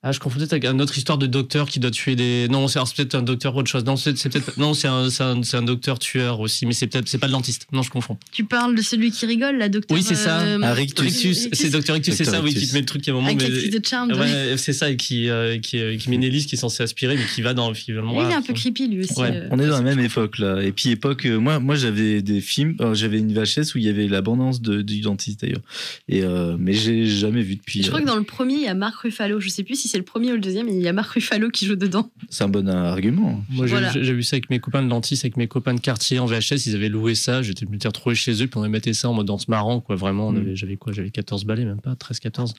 [0.00, 2.46] Confonds- Ah, je confondais avec une autre histoire de docteur qui doit tuer des.
[2.48, 3.84] Non, c'est peut-être un docteur autre chose.
[3.84, 4.56] Non, c'est peut-être.
[4.58, 7.08] Non, c'est un, c'est un, un docteur tueur aussi, mais c'est peut-être.
[7.08, 7.66] C'est pas le dentiste.
[7.72, 8.16] Non, je confonds.
[8.32, 9.96] Tu parles de celui qui rigole, la docteur.
[9.96, 10.40] Oui, c'est ça.
[10.40, 11.04] euh, Ah, Rictus.
[11.04, 13.26] Rictus, c'est docteur Rictus, c'est ça, oui, qui te met le truc à un moment.
[13.26, 14.18] Avec mais- de ouais.
[14.18, 17.16] Ouais, c'est ça, et qui, euh, qui, euh, qui met hélice qui est censée aspirer,
[17.16, 18.12] mais qui va dans finalement.
[18.24, 19.18] Il est un peu creepy, lui aussi.
[19.20, 19.30] Ouais.
[19.32, 19.48] euh.
[19.50, 20.62] On est dans la même époque là.
[20.62, 23.84] Et puis époque, euh, moi, moi j'avais des films, euh, j'avais une VHS où il
[23.84, 25.60] y avait l'abondance de, du dentiste d'ailleurs.
[26.08, 27.82] Et euh, mais j'ai jamais vu depuis.
[27.82, 29.40] Je crois euh, que dans le premier, il y a Marc Ruffalo.
[29.40, 31.50] Je sais plus si c'est le premier ou le deuxième, il y a Marc Ruffalo
[31.50, 32.10] qui joue dedans.
[32.30, 33.42] C'est un bon argument.
[33.50, 33.90] Moi, j'ai Voilà.
[33.92, 36.66] vu ça avec mes copains de dentistes, avec mes copains de quartier en VHS.
[36.66, 37.42] Ils avaient loué ça.
[37.42, 39.96] J'étais m'étais retrouvé chez eux, puis on avait mettait ça en mode danse marrant, quoi.
[39.96, 40.54] Vraiment, Mm.
[40.54, 42.54] j'avais quoi J'avais 14 balais, même pas, 13, 14.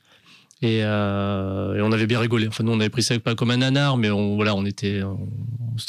[0.62, 2.46] Et, euh, et on avait bien rigolé.
[2.50, 5.02] Enfin, nous, on avait pris ça pas comme un nanar, mais on, voilà, on était,
[5.04, 5.30] on,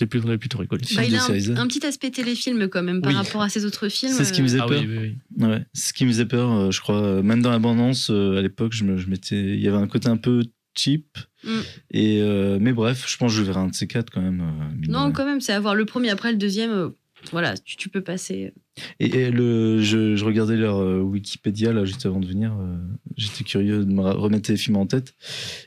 [0.06, 0.84] plus, on avait plutôt rigolé.
[0.94, 3.16] Bah, il a un, un petit aspect téléfilm quand même par Oui.
[3.18, 4.12] rapport à ses autres films.
[4.12, 4.80] C'est ce qui me faisait Ah peur.
[4.80, 5.44] oui, oui, oui.
[5.48, 7.02] Ouais, c'est ce qui me faisait peur, euh, je crois.
[7.02, 10.08] euh, Même dans l'abondance, à l'époque, je me, je m'étais, il y avait un côté
[10.08, 10.44] un peu
[10.74, 11.18] cheap.
[11.44, 11.60] Mm.
[11.92, 14.40] Et, euh, mais bref, je pense que je verrai un de ces quatre quand même.
[14.40, 16.70] euh, Non, quand même, c'est avoir le premier après le deuxième.
[16.70, 16.88] euh,
[17.32, 18.52] voilà, tu, tu peux passer.
[19.00, 22.52] Et, et le, je, je regardais leur euh, Wikipédia là juste avant de venir.
[22.60, 22.76] euh,
[23.16, 25.14] J'étais curieux de me remettre les films en tête.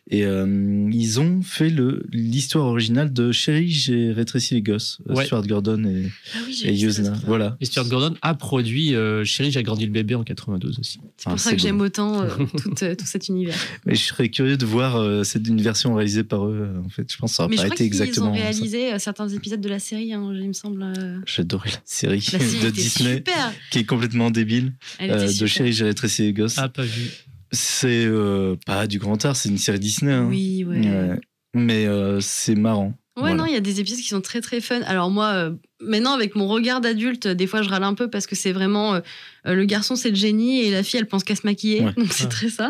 [0.10, 5.00] Et euh, ils ont fait le l'histoire originale de Chérie, j'ai rétréci les gosses.
[5.08, 5.26] Ouais.
[5.26, 6.06] Stuart Gordon et,
[6.36, 7.14] Ah oui, et Yuzna.
[7.28, 7.58] Voilà.
[7.62, 11.00] Et Stuart Gordon a produit euh, Chérie, j'ai agrandi le bébé en 92 aussi.
[11.18, 13.56] C'est pour Ah, ça que j'aime autant euh, tout, euh, tout cet univers.
[13.86, 16.68] Mais je serais curieux de voir euh, c'est une version réalisée par eux.
[16.84, 18.32] En fait, je pense que ça Mais aurait je pas été exactement.
[18.32, 18.42] ont ça.
[18.42, 20.82] réalisé certains épisodes de la série, hein, il me semble.
[20.84, 23.54] euh, J'adorais la série La série de était Disney super.
[23.72, 24.74] qui est complètement débile.
[25.00, 25.46] Elle euh, de.
[25.46, 26.58] Chérie, j'ai rétréci les gosses.
[26.58, 27.10] Ah, pas vu.
[27.52, 30.12] C'est euh, pas du grand art, c'est une série Disney.
[30.14, 30.26] hein.
[30.28, 30.80] Oui, ouais.
[30.80, 31.20] Ouais.
[31.54, 32.94] Mais euh, c'est marrant.
[33.16, 33.36] Ouais, Voilà.
[33.36, 34.82] non, il y a des épisodes qui sont très très fun.
[34.88, 35.52] Alors moi, euh,
[35.86, 38.96] maintenant avec mon regard d'adulte, des fois je râle un peu parce que c'est vraiment
[38.96, 39.00] euh,
[39.48, 41.94] euh, le garçon c'est le génie et la fille elle pense qu'à se maquiller, Ouais.
[41.98, 42.30] donc c'est Ah.
[42.30, 42.70] très ça.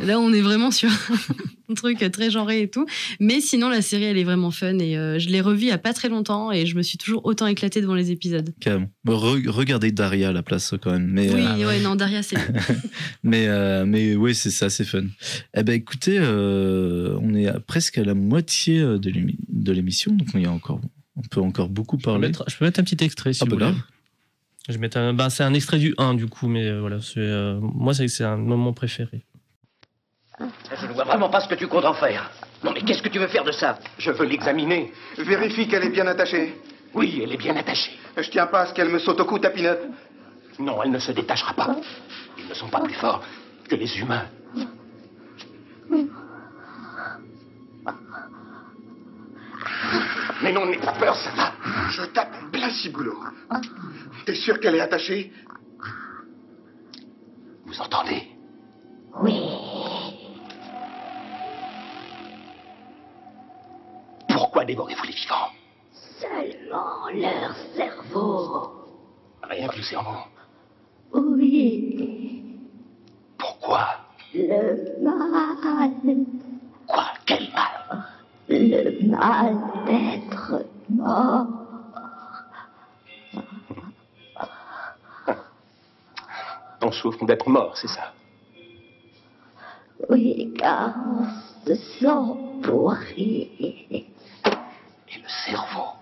[0.00, 0.88] Là on est vraiment sur
[1.70, 2.86] un truc très genré et tout.
[3.20, 5.72] Mais sinon la série elle est vraiment fun et euh, je l'ai revue il y
[5.72, 8.52] a pas très longtemps et je me suis toujours autant éclatée devant les épisodes.
[8.60, 8.88] Carrément.
[9.04, 11.06] Bon, re- regardez Daria à la place quand même.
[11.06, 12.36] Mais, oui, euh, ouais, non, Daria c'est
[13.22, 13.48] mais,
[13.86, 15.04] mais oui, c'est ça, c'est fun.
[15.56, 20.46] Eh ben écoutez, on est à- presque à la moitié de l'émission, donc il y
[20.46, 20.80] a encore,
[21.16, 22.28] on peut encore beaucoup Je peux, parler.
[22.28, 23.78] mettre, je peux mettre un petit extrait si Ah, vous bah, voulez.
[24.68, 27.00] Je vais mettre un, bah, c'est un extrait du 1 du coup, mais euh, voilà,
[27.00, 29.24] c'est, euh, moi c'est, c'est un moment préféré.
[30.38, 32.30] Je ne vois vraiment pas ce que tu comptes en faire.
[32.64, 33.78] Non, mais qu'est-ce que tu veux faire de ça?
[33.98, 34.92] Je veux l'examiner.
[35.18, 36.56] Vérifie qu'elle est bien attachée.
[36.94, 37.92] Oui, elle est bien attachée.
[38.16, 39.82] Je tiens pas à ce qu'elle me saute au cou, Tapinette.
[40.58, 41.76] Non, elle ne se détachera pas.
[42.38, 43.22] Ils ne sont pas plus forts
[43.68, 44.24] que les humains.
[50.42, 51.52] Mais non, n'aie pas peur, ça va.
[51.90, 53.18] Je tape plein ciboulot.
[54.26, 55.32] T'es sûr qu'elle est attachée?
[57.66, 58.28] Vous entendez?
[59.22, 59.40] Oui.
[64.28, 65.50] Pourquoi dévorez-vous les vivants?
[66.20, 68.70] Seulement leur cerveau.
[69.42, 70.16] Rien que le cerveau.
[71.12, 72.42] Oui,
[73.38, 73.86] Pourquoi?
[74.34, 75.90] Le mal.
[76.86, 77.04] Quoi?
[77.26, 78.04] Quel mal?
[78.48, 81.46] Le mal d'être mort.
[86.82, 88.12] On souffre d'être mort, c'est ça
[90.10, 93.50] Oui, car on se sent pourri.
[93.58, 94.06] Et
[95.16, 95.94] le cerveau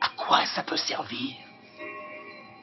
[0.00, 1.34] À quoi ça peut servir?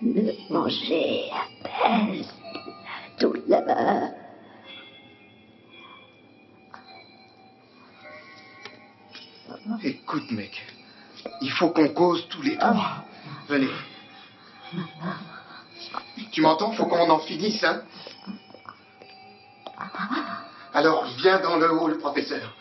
[0.01, 1.31] Le manger
[1.63, 4.18] apaise la douleur.
[10.09, 10.65] Écoute, mec.
[11.39, 13.05] Il faut qu'on cause tous les trois.
[13.47, 13.67] Venez.
[16.31, 16.71] Tu m'entends?
[16.71, 17.83] Faut qu'on en finisse, hein
[20.73, 22.55] Alors, viens dans le hall, professeur.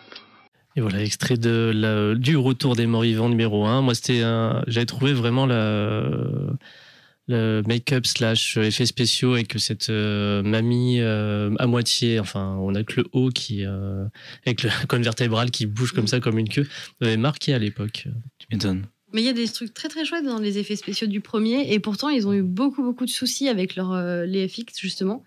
[0.76, 3.80] Et voilà, extrait de la- du Retour des morts vivants numéro 1.
[3.80, 6.02] Moi, c'était un- j'avais trouvé vraiment la,
[7.28, 12.82] le make-up slash effets spéciaux avec cette euh, mamie euh, à moitié, enfin, on a
[12.82, 14.06] que le haut qui, euh,
[14.46, 16.66] avec le colonne vertébrale qui bouge comme ça, comme une queue,
[17.00, 18.08] m'avait marqué à l'époque.
[18.38, 18.86] Tu m'étonnes.
[19.12, 21.72] Mais il y a des trucs très très chouettes dans les effets spéciaux du premier.
[21.72, 25.24] Et pourtant ils ont eu beaucoup beaucoup de soucis avec leur, euh, les FX justement.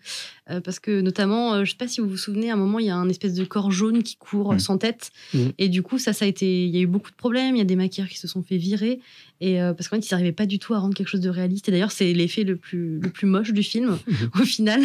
[0.49, 2.79] Euh, parce que notamment euh, je sais pas si vous vous souvenez à un moment
[2.79, 4.59] il y a un espèce de corps jaune qui court Mm.
[4.59, 5.11] sans tête.
[5.33, 5.47] Mm.
[5.57, 7.55] et du coup ça ça a été il y a eu beaucoup de problèmes.
[7.55, 8.99] Il y a des maquilleurs qui se sont fait virer.
[9.39, 11.29] Et euh, parce qu'en fait ils n'arrivaient pas du tout à rendre quelque chose de
[11.29, 11.67] réaliste.
[11.67, 13.97] Et d'ailleurs c'est l'effet le plus le plus moche du film
[14.39, 14.81] au final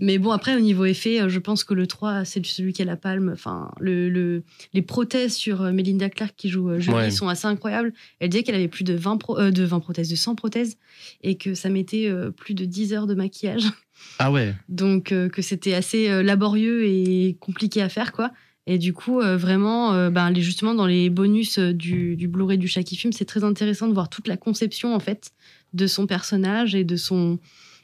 [0.00, 2.82] mais bon après au niveau effet euh, je pense que le 3 c'est celui qui
[2.82, 4.42] a la palme enfin le, le-
[4.72, 7.10] les prothèses sur euh, Melinda Clark qui joue euh, Julie Ouais.
[7.10, 10.08] sont assez incroyables elle disait qu'elle avait plus de 20, pro- euh, de 20 prothèses,
[10.08, 10.76] de 100 prothèses,
[11.22, 13.64] et que ça mettait euh, plus de 10 heures de maquillage.
[14.18, 14.54] Ah ouais.
[14.68, 18.30] Donc euh, que c'était assez laborieux et compliqué à faire, quoi.
[18.66, 22.58] Et du coup, euh, vraiment, euh, ben, les, justement, dans les bonus du, du Blu-ray
[22.58, 25.30] du Shaki Film, c'est très intéressant de voir toute la conception, en fait,
[25.72, 27.38] de son personnage et de son...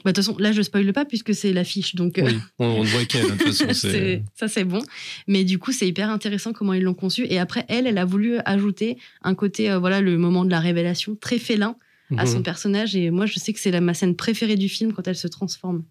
[0.05, 2.19] Bah, De toute façon, là, je spoile pas puisque c'est l'affiche, donc...
[2.19, 3.65] euh, Oui, on, ne voit qu'elle, de toute façon.
[3.73, 4.83] c'est- c'est- ça c'est bon.
[5.29, 7.25] Mais du coup, c'est hyper intéressant comment ils l'ont conçu.
[7.29, 10.61] Et après, elle, elle a voulu ajouter un côté, euh, voilà, le moment de la
[10.61, 11.77] révélation très félin
[12.19, 12.43] à son Mhm.
[12.43, 12.95] personnage.
[12.97, 15.29] Et moi, je sais que c'est la, ma scène préférée du film quand elle se
[15.29, 15.83] transforme.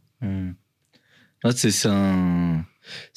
[1.56, 2.64] C'est un,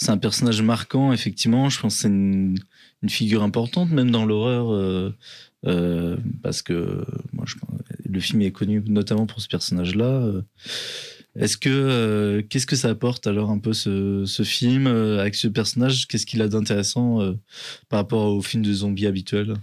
[0.08, 1.68] un personnage marquant, effectivement.
[1.68, 2.56] Je pense que c'est une,
[3.02, 5.14] une figure importante, même dans l'horreur, euh,
[5.66, 7.56] euh, parce que moi, je,
[8.14, 10.04] le film est connu notamment pour ce personnage-là.
[10.04, 10.42] Euh,
[11.36, 15.48] Est-ce que euh, qu'est-ce que ça apporte alors un peu ce, film euh, avec ce
[15.48, 16.06] personnage?
[16.06, 17.34] Qu'est-ce qu'il a d'intéressant
[17.88, 19.54] par rapport au film de zombies habituel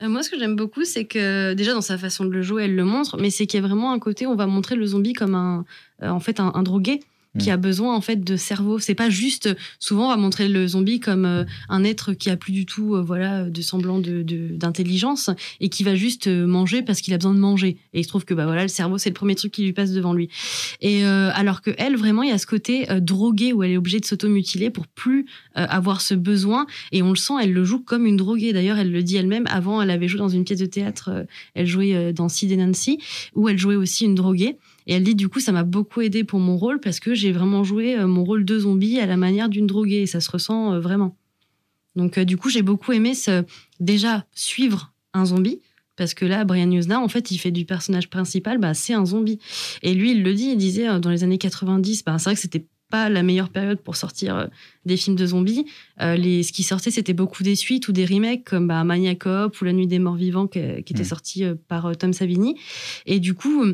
[0.00, 2.76] moi, ce que j'aime beaucoup, c'est que déjà dans sa façon de le jouer, elle
[2.76, 5.12] le montre, mais c'est qu'il y a vraiment un côté, on va montrer le zombie
[5.12, 5.64] comme un,
[6.00, 7.00] en fait, un drogué.
[7.38, 7.52] Qui Mm.
[7.52, 8.78] a besoin en fait de cerveau.
[8.78, 9.54] C'est pas juste.
[9.78, 12.94] Souvent, on va montrer le zombie comme euh, un être qui a plus du tout,
[12.94, 17.18] euh, voilà, de semblant de d'intelligence et qui va juste euh, manger parce qu'il a
[17.18, 17.76] besoin de manger.
[17.92, 19.72] Et il se trouve que bah voilà, le cerveau, c'est le premier truc qui lui
[19.72, 20.28] passe devant lui.
[20.80, 23.76] Et euh, alors que elle, vraiment, il y a ce côté drogué où elle est
[23.76, 26.66] obligée de s'automutiler pour plus avoir ce besoin.
[26.92, 28.52] Et on le sent, elle le joue comme une droguée.
[28.52, 29.44] D'ailleurs, elle le dit elle-même.
[29.48, 31.26] Avant, elle avait joué dans une pièce de théâtre.
[31.54, 32.98] elle jouait dans Sid et Nancy,
[33.34, 34.56] où elle jouait aussi une droguée.
[34.88, 37.30] Et elle dit du coup, ça m'a beaucoup aidé pour mon rôle parce que j'ai
[37.30, 40.02] vraiment joué euh, mon rôle de zombie à la manière d'une droguée.
[40.02, 41.16] Et ça se ressent euh, vraiment.
[41.94, 43.44] Donc euh, du coup, j'ai beaucoup aimé ce,
[43.78, 45.60] déjà suivre un zombie.
[45.94, 49.04] Parce que là, Brian Usna, en fait, il fait du personnage principal, bah, c'est un
[49.04, 49.40] zombie.
[49.82, 52.40] Et lui, il le dit, il disait dans les années 90, bah, c'est vrai que
[52.40, 54.48] c'était pas la meilleure période pour sortir
[54.86, 55.66] des films de zombies.
[56.00, 59.18] Euh, les, ce qui sortait, c'était beaucoup des suites ou des remakes comme bah, Maniac
[59.18, 62.54] Cop ou La Nuit des Morts Vivants qui, qui était sorti par Tom Savini.
[63.04, 63.64] Et du coup,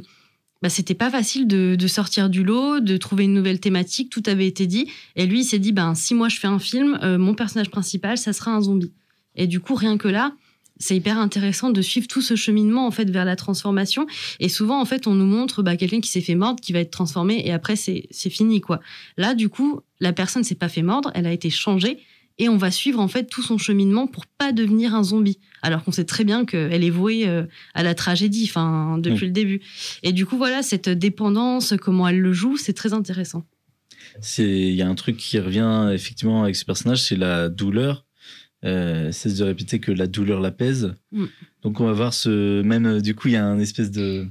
[0.64, 4.08] bah, c'était pas facile de, sortir du lot, de trouver une nouvelle thématique.
[4.08, 4.90] Tout avait été dit.
[5.14, 7.68] Et lui, il s'est dit, ben, si moi je fais un film, euh, mon personnage
[7.68, 8.90] principal, ça sera un zombie.
[9.36, 10.32] Et du coup, rien que là,
[10.78, 14.06] c'est hyper intéressant de suivre tout ce cheminement en fait vers la transformation.
[14.40, 16.78] Et souvent, en fait, on nous montre bah, quelqu'un qui s'est fait mordre, qui va
[16.78, 18.80] être transformé, et après, c'est c'est fini, quoi.
[19.18, 21.98] Là, du coup, la personne s'est pas fait mordre, elle a été changée,
[22.39, 25.39] et on va suivre en fait tout son cheminement pour pas devenir un zombie.
[25.62, 29.26] Alors qu'on sait très bien qu'elle est vouée euh, à la tragédie, enfin, depuis Oui.
[29.26, 29.61] le début.
[30.03, 33.45] Et du coup, voilà, cette dépendance, comment elle le joue, c'est très intéressant.
[34.20, 38.05] C'est il y a un truc qui revient effectivement avec ce personnage, c'est la douleur.
[38.64, 40.95] Euh, cesse de répéter que la douleur l'apaise.
[41.12, 41.24] Mm.
[41.62, 44.26] Donc on va voir ce même du coup il y a un espèce de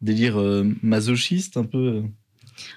[0.00, 2.02] délire euh, masochiste un peu.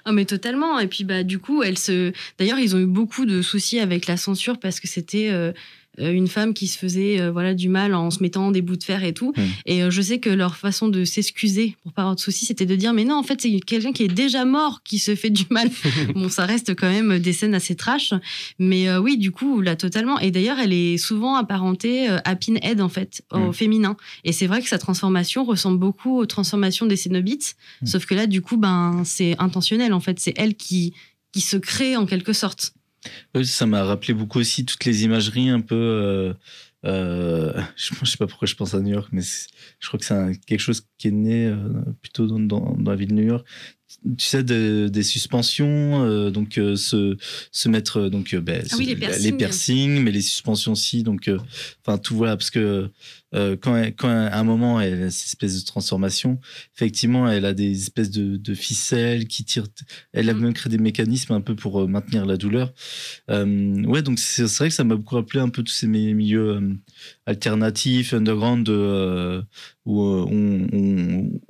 [0.04, 0.78] Ah mais totalement.
[0.78, 2.12] Et puis bah du coup, elle se.
[2.38, 5.52] D'ailleurs, ils ont eu beaucoup de soucis avec la censure parce que c'était euh,
[5.98, 8.84] une femme qui se faisait euh, voilà du mal en se mettant des bouts de
[8.84, 9.32] fer et tout.
[9.36, 9.42] Mm.
[9.66, 12.66] Et euh, je sais que leur façon de s'excuser pour pas avoir de soucis, c'était
[12.66, 15.30] de dire mais non, en fait, c'est quelqu'un qui est déjà mort qui se fait
[15.30, 15.70] du mal.
[16.14, 18.12] bon, ça reste quand même des scènes assez trash,
[18.58, 20.18] mais euh, oui, du coup, là totalement.
[20.18, 23.52] Et d'ailleurs, elle est souvent apparentée euh, à Pinhead en fait, au Mm.
[23.54, 23.96] féminin.
[24.24, 27.86] Et c'est vrai que sa transformation ressemble beaucoup aux transformations des Cénobites, Mm.
[27.86, 30.18] sauf que là, du coup, ben c'est intentionnel en fait.
[30.20, 30.92] C'est elle qui
[31.32, 32.74] qui se crée en quelque sorte.
[33.44, 35.74] Ça m'a rappelé beaucoup aussi toutes les imageries un peu.
[35.74, 36.34] euh,
[36.84, 40.04] euh, je, je sais pas pourquoi je pense à New York, mais je crois que
[40.04, 43.46] c'est quelque chose qui est né euh, plutôt dans la ville de New York.
[44.18, 47.16] Tu sais, de- des suspensions, euh, donc euh, se,
[47.50, 49.36] se mettre euh, donc ben, Ah oui, les piercings.
[49.36, 51.02] piercings, mais les suspensions aussi.
[51.02, 51.30] Donc,
[51.86, 52.90] enfin tout voilà, parce que
[53.32, 56.38] quand, elle- quand à un moment elle a cette espèce de transformation,
[56.76, 59.66] effectivement, elle a des espèces de, de ficelles qui tirent.
[60.12, 60.40] Elle a Mm.
[60.40, 62.72] même créé des mécanismes un peu pour maintenir la douleur.
[63.28, 66.76] Ouais, donc c'est vrai que ça m'a beaucoup rappelé un peu tous ces mi- milieux
[67.26, 71.40] alternatifs, underground, où, on, on-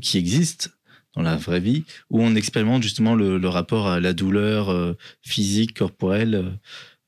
[0.00, 0.70] qui existent
[1.16, 4.94] dans la vraie vie, où on expérimente justement le, le rapport à la douleur euh,
[5.22, 6.50] physique, corporelle, euh,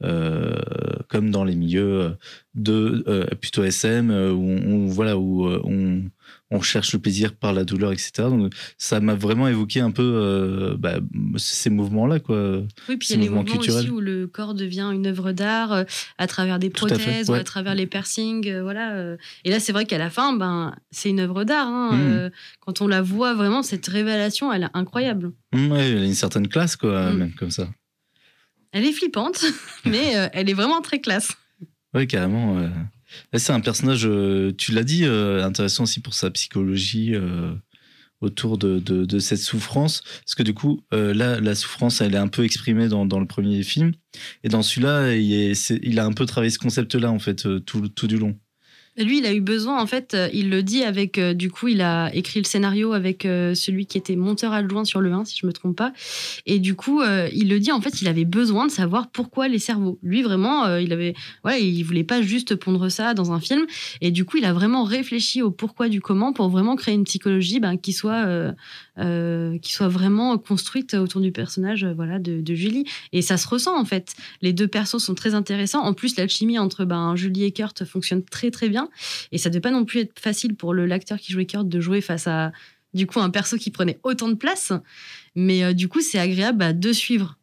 [0.05, 0.55] euh,
[1.09, 2.17] comme dans les milieux
[2.55, 6.03] de euh, plutôt SM, euh, où on, voilà où euh, on,
[6.53, 8.13] on cherche le plaisir par la douleur, etc.
[8.31, 10.99] Donc ça m'a vraiment évoqué un peu euh, bah,
[11.39, 12.59] ces mouvements-là, quoi.
[12.89, 13.81] Oui, puis il y a les mouvement mouvements culturel.
[13.85, 15.85] aussi où le corps devient une œuvre d'art euh,
[16.19, 19.17] à travers des Tout à fait, prothèses ou à travers les piercings, euh, voilà.
[19.45, 21.67] Et là, c'est vrai qu'à la fin, ben, c'est une œuvre d'art.
[21.67, 22.31] hein, euh,
[22.61, 25.33] quand on la voit vraiment, cette révélation, elle est incroyable.
[25.53, 27.17] Ouais, elle a une certaine classe, quoi, Mm.
[27.19, 27.69] même comme ça.
[28.73, 29.45] Elle est flippante,
[29.85, 31.33] mais euh, elle est vraiment très classe.
[31.95, 32.59] Oui, carrément.
[32.59, 32.69] euh.
[33.35, 37.55] C'est un personnage, euh, tu l'as dit, euh, intéressant aussi pour sa psychologie euh,
[38.21, 40.03] autour de, cette souffrance.
[40.25, 43.62] Parce que du coup, là, la souffrance, elle est un peu exprimée dans, le premier
[43.62, 43.93] film.
[44.43, 48.39] Et dans celui-là, il, a un peu travaillé ce concept-là, en fait, tout du long.
[48.99, 51.69] Lui, il a eu besoin, en fait, euh, il le dit avec, euh, du coup,
[51.69, 55.27] il a écrit le scénario avec euh, celui qui était monteur adjoint sur le 1,
[55.27, 55.93] si je me trompe pas.
[56.47, 59.59] Et du coup, il le dit, en fait, il avait besoin de savoir pourquoi les
[59.59, 59.99] cerveaux.
[60.03, 63.67] Lui, vraiment, il avait, voilà, il voulait pas juste pondre ça dans un film.
[64.01, 67.05] Et du coup, il a vraiment réfléchi au pourquoi du comment pour vraiment créer une
[67.05, 68.55] psychologie ben, qui soit,
[68.99, 72.85] euh, qui soit vraiment construite autour du personnage, euh, voilà, de, de Julie.
[73.13, 74.15] Et ça se ressent, en fait.
[74.43, 75.83] Les deux persos sont très intéressants.
[75.83, 78.89] En plus, l'alchimie entre ben, Julie et Kurt fonctionne très, très bien.
[79.33, 82.01] Et ça devait pas non plus être facile pour l'acteur qui jouait Kurt de jouer
[82.01, 82.53] face à
[82.95, 84.73] du coup un perso qui prenait autant de place.
[85.35, 87.37] Mais euh, du coup, c'est agréable bah, de suivre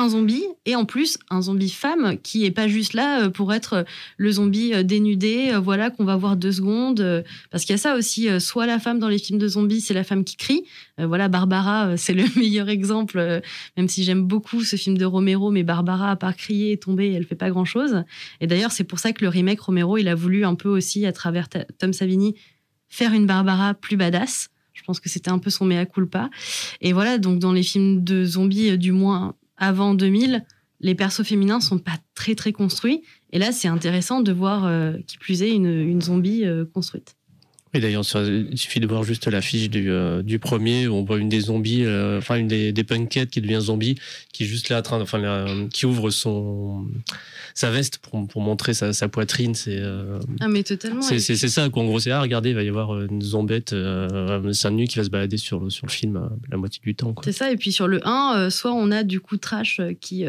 [0.00, 3.52] un zombie et en plus un zombie femme qui est pas juste là euh, pour
[3.52, 3.82] être euh,
[4.16, 7.24] le zombie euh, dénudé, voilà qu'on va voir deux secondes.
[7.50, 9.94] parce qu'il y a ça aussi, soit la femme dans les films de zombies, c'est
[9.94, 10.64] la femme qui crie.
[10.98, 13.42] Voilà, Barbara, c'est le meilleur exemple.
[13.76, 17.12] même si j'aime beaucoup ce film de Romero, mais Barbara, à part crier et tomber,
[17.12, 18.04] elle fait pas grand chose.
[18.40, 21.06] Et d'ailleurs, c'est pour ça que le remake Romero, il a voulu un peu aussi,
[21.06, 21.48] à travers
[21.78, 22.34] Tom Savini,
[22.88, 24.48] faire une Barbara plus badass.
[24.72, 26.30] Je pense que c'était un peu son mea culpa.
[26.80, 30.44] Et voilà, donc dans les films de zombies, du moins avant 2000,
[30.80, 33.02] les persos féminins sont pas très très construits.
[33.32, 37.16] Et là, c'est intéressant de voir, euh, qui plus est, une, une zombie euh, construite.
[37.72, 38.02] Et d'ailleurs,
[38.50, 41.40] il suffit de voir juste l'affiche du, euh, du premier où on voit une des
[41.42, 43.94] zombies, euh, enfin une des, des punkettes qui devient zombie,
[44.32, 46.86] qui est juste là, train, enfin, là, qui ouvre son
[47.54, 49.54] sa veste pour, pour montrer sa, sa poitrine.
[49.54, 51.00] C'est euh, Ah, mais totalement.
[51.02, 51.82] c'est c'est- c'est ça, quoi.
[51.84, 54.98] En gros, c'est ah, regardez, il va y avoir une zombette, euh, seins nus qui
[54.98, 57.12] va se balader sur le, sur le film euh, la moitié du temps.
[57.12, 57.22] Quoi.
[57.24, 57.52] C'est ça.
[57.52, 60.24] Et puis sur le 1, euh, soit on a du coup Trash euh, qui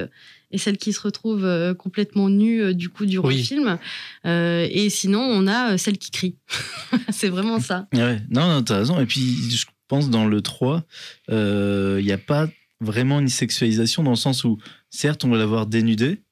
[0.51, 3.37] est celle qui se retrouve euh, complètement nue euh, du coup durant Oui.
[3.37, 3.77] le film.
[4.25, 6.37] Euh, et sinon, on a celle qui crie.
[7.09, 7.87] c'est vraiment ça.
[7.93, 8.99] Ouais, non, non t'as raison.
[8.99, 9.21] Et puis,
[9.51, 10.83] je pense dans le 3,
[11.29, 12.47] il n'y a pas
[12.79, 14.57] vraiment une sexualisation dans le sens où,
[14.89, 16.23] certes, on va la voir dénudée,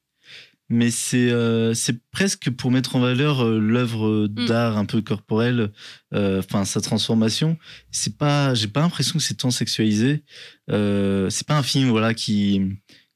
[0.69, 5.71] mais c'est euh, c'est presque pour mettre en valeur euh, l'œuvre d'art un peu corporelle,
[6.13, 7.57] euh, enfin sa transformation.
[7.91, 10.23] C'est pas, j'ai pas l'impression que c'est tant sexualisé.
[10.67, 12.61] C'est pas un film, voilà, qui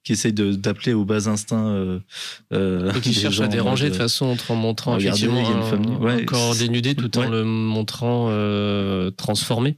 [0.03, 1.67] qui essaye de- d'appeler aux bas instincts.
[1.67, 1.99] Euh,
[2.53, 5.47] euh, des cherche gens à en déranger de façon en montrant Regardez, effectivement il y
[5.47, 6.01] a une un- femme.
[6.03, 7.29] Ouais, un corps dénudé tout en ouais.
[7.29, 9.77] le montrant euh, transformé.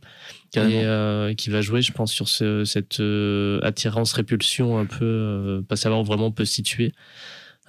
[0.51, 0.73] Carrément.
[0.79, 5.61] Et euh, qui va jouer, je pense, sur ce- cette euh, attirance-répulsion un peu, euh,
[5.61, 6.93] pas savoir où vraiment on peut se situer.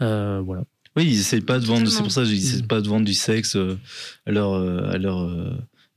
[0.01, 0.63] Euh, voilà.
[0.97, 3.13] Oui, ils essayent pas de vendre, c'est pour ça qu'ils essayent pas de vendre du
[3.15, 3.77] sexe euh,
[4.27, 5.51] à leur, euh, à leur, euh,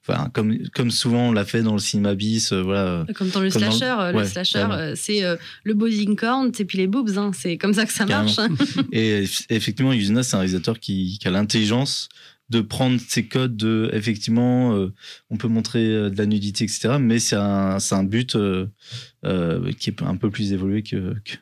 [0.10, 3.06] enfin, comme, comme souvent on l'a fait dans le cinéma bis, euh, voilà.
[3.16, 3.96] Comme dans le Comme dans le- slasher.
[4.00, 7.18] euh, ouais, le slasher, euh, c'est euh, le body corn et puis les boobs.
[7.18, 7.32] hein.
[7.34, 8.32] C'est comme ça que ça Carrément.
[8.36, 8.50] marche.
[8.92, 12.10] Et eff- effectivement, Yuzuna, c'est un réalisateur qui, qui a l'intelligence
[12.50, 14.92] de prendre ces codes de, effectivement, euh,
[15.30, 16.96] on peut montrer euh, de la nudité, etc.
[17.00, 18.66] Mais c'est un, un but euh,
[19.26, 21.14] euh, qui est un peu plus évolué que.
[21.24, 21.38] que-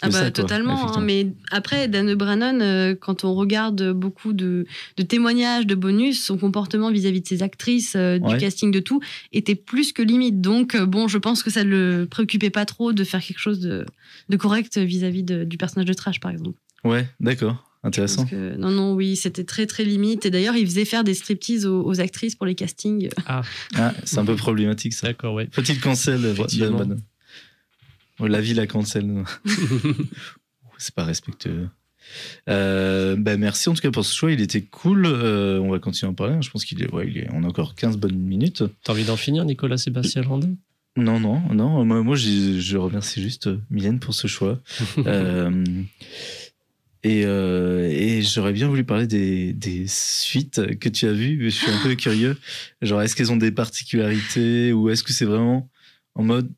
[0.00, 0.96] Ah bah, ça, quoi, totalement.
[0.96, 1.00] hein.
[1.00, 4.64] mais après, Dan Brannon, euh, quand on regarde beaucoup de,
[4.96, 8.38] de témoignages, de bonus, son comportement vis-à-vis de ses actrices, euh, du Ouais.
[8.38, 9.00] casting, de tout,
[9.32, 10.40] était plus que limite.
[10.40, 13.40] Donc, euh, bon, je pense que ça ne le préoccupait pas trop de faire quelque
[13.40, 13.84] chose de,
[14.28, 16.58] de correct vis-à-vis de- du personnage de Trash, par exemple.
[16.84, 18.24] Ouais, d'accord, intéressant.
[18.24, 20.24] Que- non, non, oui, c'était très, très limite.
[20.26, 23.08] Et d'ailleurs, il faisait faire des striptease aux, aux actrices pour les castings.
[23.26, 23.42] Ah,
[24.04, 25.08] c'est un peu problématique ça.
[25.08, 25.48] D'accord, ouais.
[25.50, 26.20] Faut-il cancel.
[26.56, 26.98] Dan Bannon Ouais,
[28.20, 29.24] La vie la cancel.
[30.78, 31.68] c'est pas respectueux.
[32.48, 35.06] Euh, bah merci en tout cas pour ce choix, il était cool.
[35.06, 36.36] Euh, on va continuer à en parler.
[36.40, 38.64] Je pense qu'il est, ouais, il est, on a encore 15 bonnes minutes.
[38.82, 40.54] T'as envie d'en finir, Nicolas Sébastien Landin
[40.96, 41.84] Non, non, non.
[41.84, 44.60] Moi, moi je remercie juste euh, Mylène pour ce choix.
[45.06, 45.64] Euh,
[47.04, 51.44] et euh, et j'aurais bien voulu parler des, des suites que tu as vues.
[51.44, 52.36] Je suis un peu curieux.
[52.82, 55.70] Genre, est-ce qu'elles ont des particularités ou est-ce que c'est vraiment
[56.16, 56.50] en mode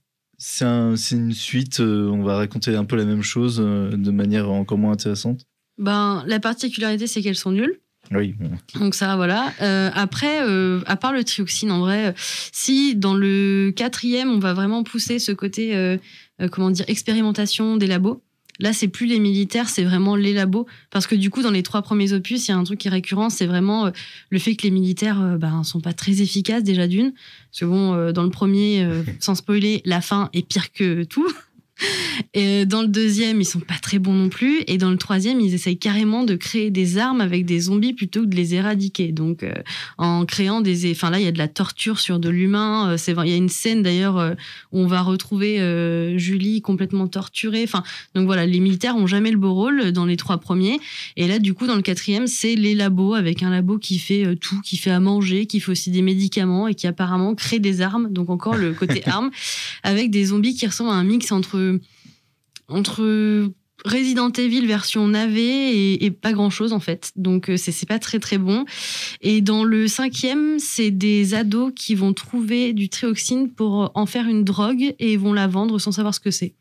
[0.43, 4.11] c'est un, une suite, euh, on va raconter un peu la même chose euh, de
[4.11, 7.78] manière encore moins intéressante Ben, la particularité, c'est qu'elles sont nulles.
[8.11, 8.34] Oui.
[8.74, 9.53] Donc ça, voilà.
[9.61, 14.38] Euh, après, euh, à part le trioxine, en vrai, euh, si dans le quatrième, on
[14.38, 15.99] va vraiment pousser ce côté, euh,
[16.41, 18.22] euh, comment dire, expérimentation des labos.
[18.61, 20.67] Là, c'est plus les militaires, c'est vraiment les labos.
[20.91, 22.89] Parce que du coup, dans les trois premiers opus, il y a un truc qui
[22.89, 23.91] est récurrent, c'est vraiment euh,
[24.29, 27.13] le fait que les militaires euh, ben, sont pas très efficaces déjà d'une.
[27.13, 28.87] Parce que bon, euh, dans le premier,
[29.21, 31.27] sans spoiler, la fin est pire que tout.
[32.35, 34.62] Et dans le deuxième, ils sont pas très bons non plus.
[34.66, 38.22] Et dans le troisième, ils essayent carrément de créer des armes avec des zombies plutôt
[38.22, 39.12] que de les éradiquer.
[39.12, 39.53] Donc, euh,
[39.99, 40.91] en créant des.
[40.91, 42.91] Enfin, là, il y a de la torture sur de l'humain.
[42.91, 43.14] Euh, C'est.
[43.24, 44.35] Il y a une scène d'ailleurs euh,
[44.72, 47.62] où on va retrouver euh, Julie complètement torturée.
[47.64, 47.83] Enfin,
[48.14, 50.81] donc voilà, les militaires ont jamais le beau rôle dans les trois premiers.
[51.16, 54.37] Et là, du coup, dans le quatrième, c'est les labos avec un labo qui fait
[54.37, 57.81] tout, qui fait à manger, qui fait aussi des médicaments et qui apparemment crée des
[57.81, 58.09] armes.
[58.11, 59.31] Donc encore le côté armes
[59.83, 61.70] avec des zombies qui ressemblent à un mix entre
[62.68, 63.53] entre
[63.85, 67.12] Resident Evil version navet et, et pas grand chose en fait.
[67.16, 68.64] Donc euh, c'est pas très très bon.
[69.21, 74.29] Et dans le cinquième, c'est des ados qui vont trouver du trioxine pour en faire
[74.29, 76.55] une drogue et vont la vendre sans savoir ce que c'est.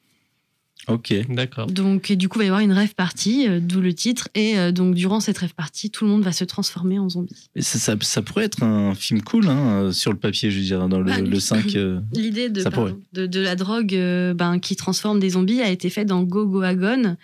[0.88, 1.14] Ok.
[1.30, 1.68] D'accord.
[1.68, 4.30] Donc et du coup, il va y avoir une rêve partie, euh, d'où le titre.
[4.34, 7.50] Et euh, donc durant cette rêve partie, tout le monde va se transformer en zombie.
[7.56, 10.58] Mais ça, ça, ça pourrait être un film cool hein, euh, sur le papier, je
[10.58, 11.66] veux dire, dans le, Ah, le 5.
[11.76, 12.64] euh, L'idée de,
[13.14, 16.46] de, de la drogue euh, ben, qui transforme des zombies a été faite dans Go
[16.48, 17.18] Go Agon.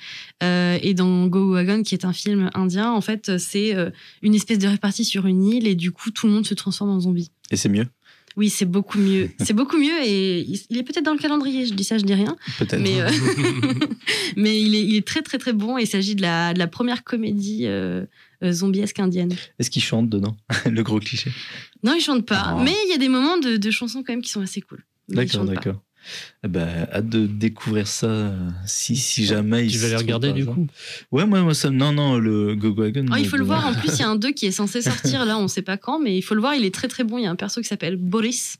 [0.43, 3.89] Euh, et dans Go Go Agon, qui est un film indien, en fait, c'est euh,
[4.21, 6.91] une espèce de répartie sur une île et du coup, tout le monde se transforme
[6.91, 7.31] en zombie.
[7.51, 7.85] Et c'est mieux,
[8.37, 9.29] Oui, c'est beaucoup mieux.
[9.39, 12.13] c'est beaucoup mieux et il est peut-être dans le calendrier, je dis ça, je dis
[12.13, 12.35] rien.
[12.59, 12.81] peut-être.
[12.81, 13.09] Mais, euh,
[14.35, 16.59] mais il, est, il est très très très bon et il s'agit de la, de
[16.59, 18.05] la première comédie euh,
[18.43, 19.33] euh, zombiesque indienne.
[19.59, 20.35] Est-ce qu'il chante dedans?
[20.69, 21.31] Le gros cliché.
[21.83, 22.61] Non, il chante pas, Oh.
[22.63, 24.83] mais il y a des moments de, de chansons quand même qui sont assez cool.
[25.07, 25.81] D'accord, d'accord.
[26.43, 30.33] Eh ben, hâte de découvrir ça euh, si, si jamais il Tu vas les regarder
[30.33, 30.67] du coup
[31.11, 31.69] Ouais, moi, moi ça.
[31.69, 33.05] Non, non, le Go Wagon.
[33.11, 33.65] Ah, il faut le euh, voir.
[33.67, 35.77] En plus, il y a un 2 qui est censé sortir là, on sait pas
[35.77, 36.55] quand, mais il faut le voir.
[36.55, 37.17] Il est très très bon.
[37.17, 38.57] Il y a un perso qui s'appelle Boris.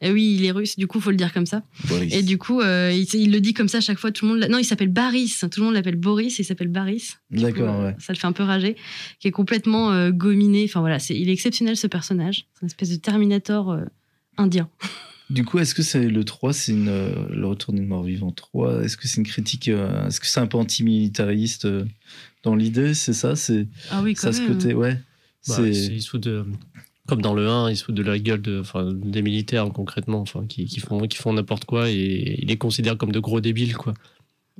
[0.00, 1.62] Et oui, il est russe, du coup, faut le dire comme ça.
[1.88, 2.12] Boris.
[2.14, 4.12] Et du coup, euh, il, il le dit comme ça à chaque fois.
[4.12, 4.46] Tout le monde.
[4.50, 5.34] Non, il s'appelle Baris.
[5.40, 6.38] Tout le monde l'appelle Boris.
[6.38, 7.14] Il s'appelle Baris.
[7.30, 7.96] D'accord, ouais.
[7.98, 8.76] Ça le fait un peu rager.
[9.20, 10.64] Qui est complètement euh, gominé.
[10.68, 12.46] Enfin voilà, c'est, il est exceptionnel ce personnage.
[12.54, 13.84] C'est une espèce de Terminator euh,
[14.36, 14.68] indien.
[15.28, 18.30] Du coup, est-ce que c'est le 3, c'est une, euh, le retour des morts vivants
[18.30, 21.84] 3 Est-ce que c'est une critique euh, Est-ce que c'est un peu antimilitariste euh,
[22.44, 24.52] dans l'idée C'est ça C'est Ah oui, ça quand ce même.
[24.52, 24.94] côté Ouais.
[25.48, 26.44] Bah, c'est c'est- ils se foutent de-
[27.08, 30.20] comme dans le 1, ils se foutent de la gueule de, enfin, des militaires concrètement,
[30.20, 33.40] enfin, qui, qui font, qui font n'importe quoi et ils les considèrent comme de gros
[33.40, 33.76] débiles.
[33.76, 33.94] Quoi.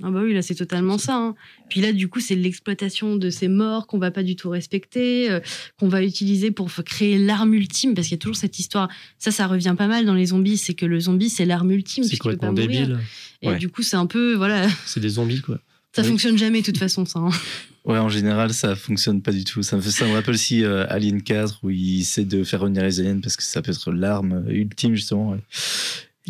[0.02, 1.16] Ah bah oui, là c'est totalement ça.
[1.16, 1.34] hein.
[1.70, 5.30] Puis là, du coup, c'est l'exploitation de ces morts qu'on va pas du tout respecter,
[5.30, 5.40] euh,
[5.80, 8.88] qu'on va utiliser pour créer l'arme ultime, parce qu'il y a toujours cette histoire.
[9.18, 12.04] Ça, ça revient pas mal dans les zombies, c'est que le zombie c'est l'arme ultime.
[12.04, 12.86] C'est puisqu'il peut pas complètement mourir.
[12.88, 13.00] débile.
[13.42, 13.58] Et Ouais.
[13.58, 15.40] du coup, c'est un peu voilà, C'est des zombies.
[15.40, 15.58] quoi.
[15.94, 16.08] ça Oui.
[16.08, 17.18] fonctionne jamais de toute façon ça.
[17.20, 17.30] hein.
[17.86, 19.62] Ouais, en général, ça fonctionne pas du tout.
[19.62, 22.58] Ça me, fait, ça me rappelle aussi euh, Alien 4 où il essaie de faire
[22.62, 25.30] revenir les aliens parce que ça peut être l'arme ultime, justement.
[25.30, 25.38] ouais.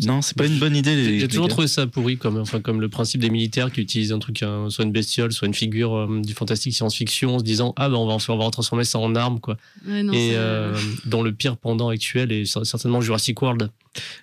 [0.05, 1.19] Non, c'est pas une bonne idée.
[1.19, 1.53] J'ai toujours gars.
[1.53, 4.69] trouvé ça pourri, comme, enfin, comme le principe des militaires qui utilisent un truc, un-
[4.69, 7.95] soit une bestiole, soit une figure euh, du fantastique science-fiction, en se disant ah ben
[7.95, 9.57] on va on va transformer ça en arme quoi.
[9.87, 13.71] Ouais, non, et euh, dans le pire pendant actuel et cer- certainement Jurassic World,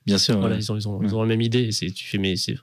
[0.07, 0.39] Bien sûr.
[0.39, 0.61] voilà ouais.
[0.63, 1.07] ils ont ils ont, Ouais.
[1.09, 1.63] ils ont la même idée.
[1.63, 2.57] Et c'est tu fais mais c'est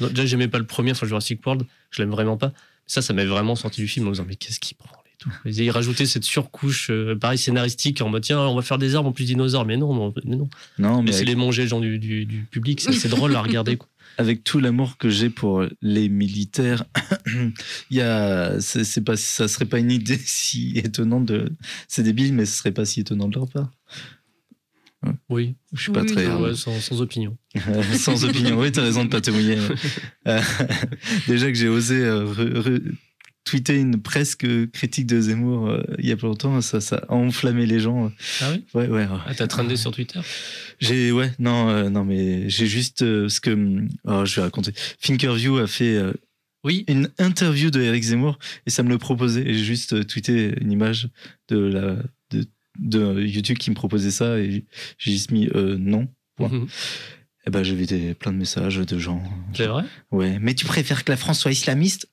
[0.00, 2.52] déjà j'aimais pas le premier, enfin Jurassic World, je l'aime vraiment pas.
[2.86, 5.30] Ça ça m'est vraiment sorti du film en me disant mais qu'est-ce qui prend tout.
[5.44, 8.94] Ils ils rajoutaient cette surcouche euh, pareil scénaristique en mode tiens on va faire des
[8.96, 10.48] armes en plus dinosaures mais non non, mais non.
[10.78, 13.36] Non, mais Mais c'est avec, les manger les gens du, du, du public, c'est drôle
[13.36, 13.88] à regarder quoi.
[14.18, 16.84] avec tout l'amour que j'ai pour les militaires,
[17.90, 21.52] il y a, c'est pas, ça serait pas une idée si étonnante de.
[21.88, 23.70] C'est débile, mais ce serait pas si étonnant de leur part.
[25.30, 26.28] Oui, Je suis pas Oui, très.
[26.28, 26.42] non.
[26.42, 27.34] ouais, sans, sans opinion.
[27.96, 28.58] Sans opinion.
[28.60, 29.56] Oui, t'as raison de pas te mouiller.
[30.26, 30.42] Euh,
[31.26, 32.82] déjà que j'ai osé euh, re- re-
[33.50, 37.12] tweeter une presque critique de Zemmour euh, il y a pas longtemps, ça, ça a
[37.14, 38.12] enflammé les gens.
[38.40, 39.06] Ah oui Ouais, ouais.
[39.26, 40.20] Ah, t'as trendé sur Twitter?
[40.78, 43.50] J'ai ouais non euh, non mais j'ai juste euh, ce que
[44.04, 44.72] oh, je vais raconter.
[45.02, 46.12] Thinkerview a fait euh,
[46.64, 46.84] Oui.
[46.88, 50.70] une interview de Eric Zemmour et ça me le proposait et j'ai juste tweeté une
[50.70, 51.08] image
[51.48, 51.96] de la
[52.30, 52.44] de,
[52.78, 54.64] de YouTube qui me proposait ça et
[54.98, 55.48] j'ai juste mis
[55.78, 56.06] non.
[56.36, 56.48] Point.
[56.50, 56.68] Mhm.
[57.50, 59.20] Et ben j'avais des, plein de messages de gens.
[59.54, 59.82] C'est vrai?
[60.12, 62.08] Ouais, mais tu préfères que la France soit islamiste?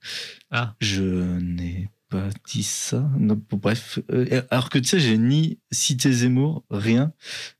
[0.50, 0.74] Ah.
[0.82, 3.10] Je n'ai pas dit ça.
[3.20, 7.12] Non, bon, bref, Euh, alors que tu sais, j'ai ni cité Zemmour, rien,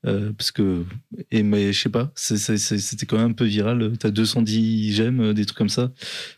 [0.06, 0.84] euh, parce que
[1.30, 3.92] et mais je sais pas, c'était quand même un peu viral.
[3.98, 5.92] T'as 210 j'aime, euh, des trucs comme ça.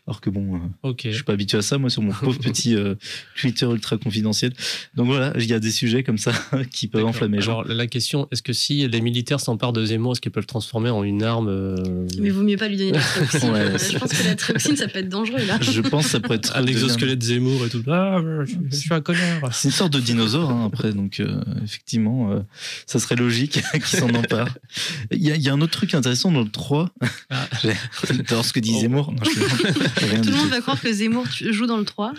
[0.07, 1.01] Alors que bon, euh, Ok.
[1.05, 2.95] je suis pas habitué à ça moi sur mon pauvre petit euh,
[3.39, 4.51] Twitter ultra confidentiel.
[4.95, 6.33] Donc voilà, il y a des sujets comme ça
[6.71, 7.37] qui peuvent enflammer.
[7.41, 10.47] Alors, la question, est-ce que si les militaires s'emparent de Zemmour, est-ce qu'ils peuvent le
[10.47, 11.75] transformer en une arme euh,
[12.19, 13.49] Mais vaut mieux pas lui donner la trioxine.
[13.51, 15.57] Ouais, c'est- je pense que la trioxine ça peut être dangereux là.
[15.61, 17.81] Je pense que ça pourrait être Un exosquelette Zemmour et tout.
[17.87, 18.00] Ah,
[18.45, 19.53] je, je suis un connard.
[19.53, 22.39] C'est une sorte de dinosaure, hein, après, donc euh, effectivement, euh,
[22.85, 24.49] ça serait logique qu'il s'en empare.
[25.11, 26.89] Il y, a- il y a un autre truc intéressant dans le 3.
[27.29, 27.47] Ah.
[28.07, 28.79] J'adore ce que dit Oh.
[28.81, 29.11] Zemmour.
[29.11, 29.31] Non, je
[30.21, 32.13] Tout le monde va croire que Zemmour joue dans le 3.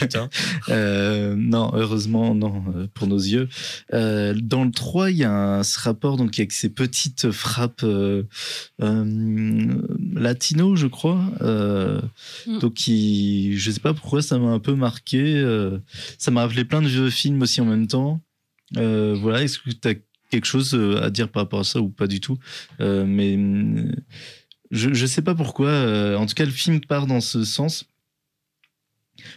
[0.00, 0.28] Putain.
[0.68, 3.48] Euh, non, heureusement, non, euh, pour nos yeux.
[3.92, 7.82] Euh, dans le 3, il y a un, ce rapport donc, avec ces petites frappes
[7.84, 8.24] euh,
[8.82, 9.74] euh,
[10.14, 11.20] latino, je crois.
[11.42, 12.00] Euh,
[12.46, 12.58] Mm.
[12.58, 14.83] Donc, qui, je sais pas pourquoi ça m'a un peu marqué.
[15.14, 15.78] Euh,
[16.18, 18.20] ça m'a rappelé plein de vieux films aussi en même temps.
[18.76, 19.94] Euh, voilà, est-ce que tu as
[20.30, 22.38] quelque chose euh, à dire par rapport à ça ou pas du tout?
[22.80, 23.94] Mais hum,
[24.70, 26.16] je, je sais pas pourquoi.
[26.18, 27.86] en tout cas, le film part dans ce sens.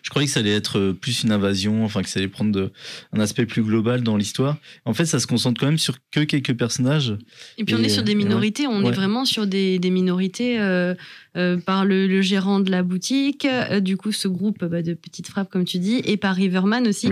[0.02, 2.72] Je croyais que ça allait être plus une invasion, enfin que ça allait prendre de-
[3.14, 4.58] un aspect plus global dans l'histoire.
[4.86, 7.16] En fait, ça se concentre quand même sur que quelques personnages.
[7.60, 8.90] Et puis on est sur des minorités, on ouais.
[8.90, 10.96] est vraiment sur des, des minorités euh,
[11.38, 14.94] euh, par le, le gérant de la boutique, euh, du coup ce groupe bah, de
[14.94, 17.10] petites frappes comme tu dis, et par Riverman aussi.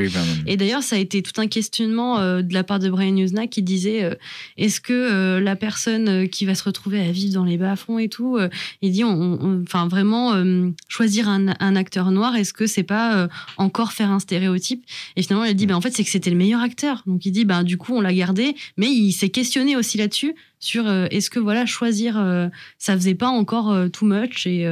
[0.48, 3.48] Et d'ailleurs, ça a été tout un questionnement euh, de la part de Brian Usna
[3.48, 4.18] qui disait
[4.58, 8.38] est-ce que la personne qui va se retrouver à vivre dans les bas-fonds et tout,
[8.82, 10.34] il dit, enfin vraiment
[10.88, 14.84] choisir un, un acteur noir, est-ce que c'est pas encore faire un stéréotype?
[15.16, 17.04] Et finalement, il a dit, ben en fait, c'est que c'était le meilleur acteur.
[17.06, 20.36] Donc il dit, ben du coup, on l'a gardé, mais il s'est questionné aussi là-dessus
[20.66, 22.48] sur euh, est-ce que voilà choisir euh,
[22.80, 24.68] ça faisait pas encore euh, too much et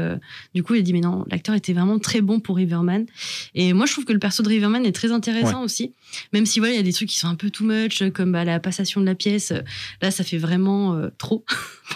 [0.55, 3.05] du coup il a dit mais non l'acteur était vraiment très bon pour Riverman.
[3.53, 5.93] Et moi je trouve que le perso de Riverman est très intéressant aussi
[6.33, 8.31] même si voilà il y a des trucs qui sont un peu too much comme
[8.31, 9.53] bah, la passation de la pièce
[10.01, 11.45] là ça fait vraiment euh, trop.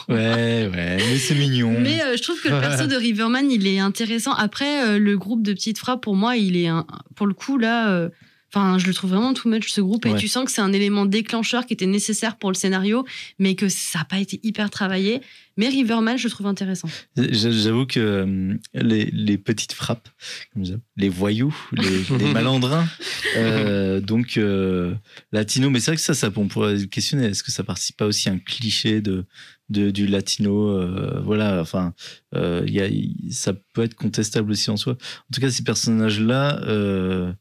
[0.10, 1.74] Ouais, ouais, mais c'est mignon.
[1.80, 4.34] mais euh, je trouve que le perso de Riverman il est intéressant.
[4.34, 6.86] Après euh, le groupe de petites frappes pour moi il est un-
[7.16, 8.10] pour le coup là
[8.54, 10.18] Enfin, je le trouve vraiment too much ce groupe et Ouais.
[10.20, 13.06] tu sens que c'est un élément déclencheur qui était nécessaire pour le scénario,
[13.40, 15.22] mais que ça n'a pas été hyper travaillé.
[15.58, 16.88] Mais Riverman, je le trouve intéressant.
[17.18, 20.08] J'a- J'avoue que euh, les, les petites frappes,
[20.96, 22.88] les voyous, les, les malandrins,
[23.36, 24.94] euh, donc euh,
[25.32, 27.26] latino, mais c'est vrai que ça, ça, on pourrait questionner.
[27.26, 29.26] Est-ce que ça participe pas aussi à un cliché de,
[29.70, 31.94] de du latino euh, Voilà, enfin,
[32.36, 32.88] euh, y a,
[33.32, 34.94] ça peut être contestable aussi en soi.
[34.94, 37.34] En tout cas, ces personnages-là, euh,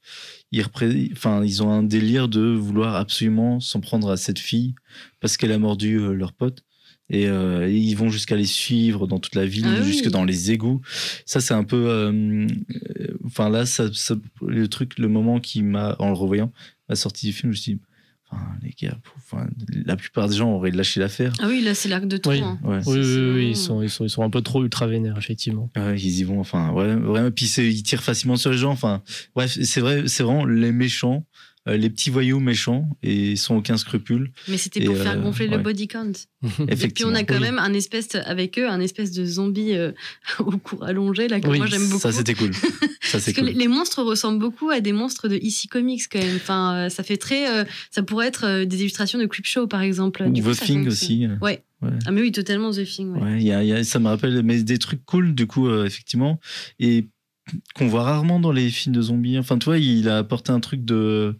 [0.53, 4.75] ils, repré- enfin, ils ont un délire de vouloir absolument s'en prendre à cette fille
[5.21, 6.63] parce qu'elle a mordu euh, leur pote.
[7.09, 9.87] Et, euh, et ils vont jusqu'à les suivre dans toute la ville, Ah oui.
[9.87, 10.81] jusque dans les égouts.
[11.25, 11.85] Ça, c'est un peu.
[11.89, 12.47] euh,
[13.25, 16.53] Enfin, là, ça, ça- le truc, le moment qui m'a, en le revoyant,
[16.89, 17.81] m'a sorti du film, je me suis dit,
[18.31, 19.47] enfin, les gars, enfin,
[19.85, 21.33] la plupart des gens auraient lâché l'affaire.
[21.41, 22.33] Ah oui, là, c'est l'arc de trop.
[22.33, 22.41] Oui.
[22.41, 22.59] hein.
[22.65, 22.81] Ouais.
[22.87, 25.71] Oui, oui, oui, ils, sont, ils, sont, ils sont un peu trop ultra vénères, effectivement.
[25.77, 27.31] Ouais, ils y vont, enfin, ouais, vraiment.
[27.31, 28.73] Puis ils tirent facilement sur les gens.
[28.73, 29.03] Enfin,
[29.35, 31.25] bref, c'est vrai, c'est vraiment les méchants,
[31.75, 34.31] les petits voyous méchants, et ils sont aucun scrupule.
[34.49, 35.57] Mais c'était Et, pour faire euh, gonfler ouais.
[35.57, 36.13] le body count.
[36.69, 39.91] Et puis on a quand même un espèce, avec eux, un espèce de zombie euh,
[40.39, 42.01] au cours allongé, là, que Oui, moi j'aime beaucoup.
[42.01, 42.53] Ça, c'était cool.
[43.07, 43.51] Ça, Parce c'est que cool.
[43.51, 46.37] les- monstres ressemblent beaucoup à des monstres de EC Comics quand même.
[46.37, 49.81] Enfin, euh, ça fait très, euh, ça pourrait être euh, des illustrations de Creepshow par
[49.81, 50.23] exemple.
[50.25, 51.25] Ou Du coup, The Thing aussi.
[51.27, 51.37] euh.
[51.41, 51.63] Ouais.
[51.83, 51.91] Ouais.
[52.07, 53.13] Ah mais oui, totalement The Thing.
[53.13, 53.21] Ouais.
[53.23, 55.47] Ouais, il y a- il y a- ça me rappelle mais des trucs cool du
[55.47, 56.41] coup euh, effectivement
[56.81, 57.07] et
[57.75, 59.39] qu'on voit rarement dans les films de zombies.
[59.39, 61.37] Enfin, tu vois, il a apporté un truc de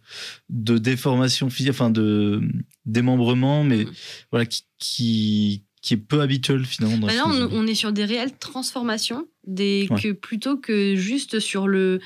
[0.49, 2.43] de déformation physique, enfin de
[2.85, 3.91] démembrement, mais Mm.
[4.31, 6.99] voilà qui, qui qui est peu habituel finalement.
[6.99, 10.01] Dans Bah là, on, est sur des réelles transformations, des, Ouais.
[10.01, 12.01] que plutôt que juste sur le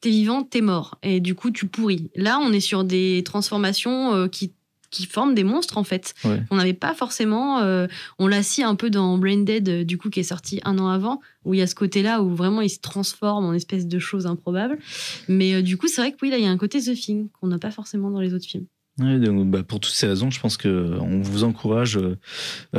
[0.00, 0.98] t'es vivant, t'es mort.
[1.02, 2.10] Et du coup, tu pourris.
[2.14, 4.52] Là, on est sur des transformations euh, qui,
[4.96, 6.14] qui forment des monstres, en fait.
[6.24, 6.42] Ouais.
[6.50, 7.60] On n'avait pas forcément.
[7.60, 7.86] euh,
[8.18, 10.78] on l'a si un peu dans Brain Dead, euh, du coup, qui est sorti un
[10.78, 13.86] an avant, où il y a ce côté-là où vraiment il se transforme en espèce
[13.86, 14.78] de choses improbables.
[15.28, 16.94] Mais euh, du coup, c'est vrai que oui, là, il y a un côté The
[16.94, 18.66] Thing qu'on n'a pas forcément dans les autres films.
[18.98, 22.16] Ouais, donc, bah, pour toutes ces raisons, je pense que on vous encourage, euh,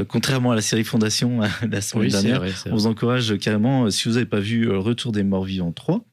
[0.07, 2.51] contrairement à la série Fondation la semaine Oui, dernière, vrai.
[2.65, 6.03] on vous encourage carrément, si vous n'avez pas vu Retour des Morts Vivants 3,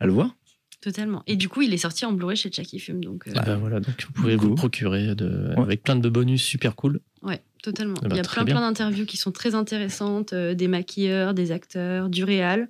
[0.00, 0.34] à le voir.
[0.80, 1.24] Totalement.
[1.26, 3.02] Et du coup, il est sorti en Blu-ray chez Chucky Film.
[3.04, 5.62] Donc, euh, Ah bah voilà, donc vous pouvez vous le procurer de, Ouais.
[5.62, 7.00] avec plein de bonus super cool.
[7.22, 7.96] Ouais, totalement.
[8.04, 8.54] Eh ben, il y a plein, bien.
[8.54, 12.68] plein d'interviews qui sont très intéressantes, euh, des maquilleurs, des acteurs, du réal.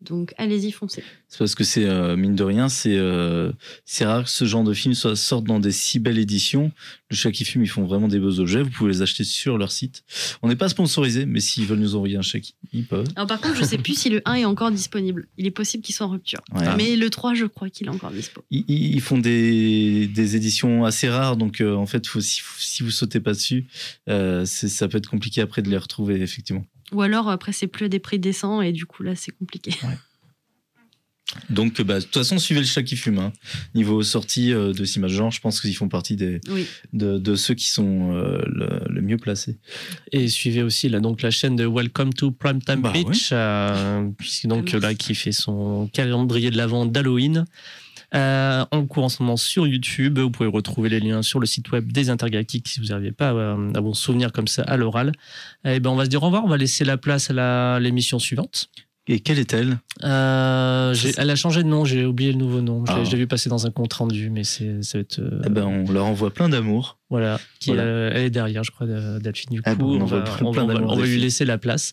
[0.00, 1.02] Donc, allez-y, foncez.
[1.28, 3.50] C'est parce que c'est, euh, mine de rien, c'est euh,
[3.86, 6.72] c'est rare que ce genre de film soit, sorte dans des si belles éditions.
[7.10, 8.62] Le Chucky Film, ils font vraiment des beaux objets.
[8.62, 10.02] Vous pouvez les acheter sur leur site.
[10.42, 13.06] On n'est pas sponsorisé, mais s'ils veulent nous envoyer un chèque, ils peuvent.
[13.16, 15.26] Alors, par contre, je sais plus si le 1 est encore disponible.
[15.38, 16.40] Il est possible qu'il soit en rupture.
[16.54, 16.76] Ouais.
[16.76, 18.44] Mais le 3, je crois qu'il est encore dispo.
[18.50, 22.90] Ils, font des, des éditions assez rares, donc euh, en fait, faut, si, si vous
[22.90, 23.66] sautez pas dessus,
[24.06, 26.64] c'est- ça peut être compliqué après de les retrouver, effectivement.
[26.94, 29.72] Ou alors, après, c'est plus à des prix décents et du coup, là, c'est compliqué.
[31.50, 33.18] Donc, bah, de toute façon, suivez le chat qui fume.
[33.18, 33.32] hein.
[33.74, 36.66] Niveau sortie euh, de cinéma de genre, je pense qu'ils font partie des, Oui.
[36.92, 39.58] de, de ceux qui sont euh, le, le mieux placés.
[40.12, 44.46] Et suivez aussi là, donc, la chaîne de Welcome to Primetime Bah Beach, euh, puisque
[44.46, 47.46] donc Ah, là, qui fait son calendrier de l'avant d'Halloween.
[48.14, 50.18] Euh, en cours en ce moment sur YouTube.
[50.18, 53.32] Vous pouvez retrouver les liens sur le site web des Intergalactiques si vous n'arrivez pas
[53.32, 55.12] euh, à vous souvenir comme ça à l'oral.
[55.64, 56.44] Et ben, on va se dire au revoir.
[56.44, 58.70] On va laisser la place à l'émission suivante.
[59.06, 62.86] Et quelle est-elle Euh, elle a changé de nom, j'ai oublié le nouveau nom.
[62.86, 63.04] Je l'ai- Ah.
[63.04, 65.18] je l'ai vu passer dans un compte rendu, mais c'est, ça va être.
[65.18, 66.98] euh, Eh ben, On leur envoie plein d'amour.
[67.10, 67.82] Voilà, qui Voilà.
[67.82, 69.50] euh, elle est derrière, je crois, de- Delphine.
[69.50, 71.04] Du coup, Ah bon, on on, envoie va, plein- on plein va- d'amour, on va
[71.04, 71.92] lui laisser la place.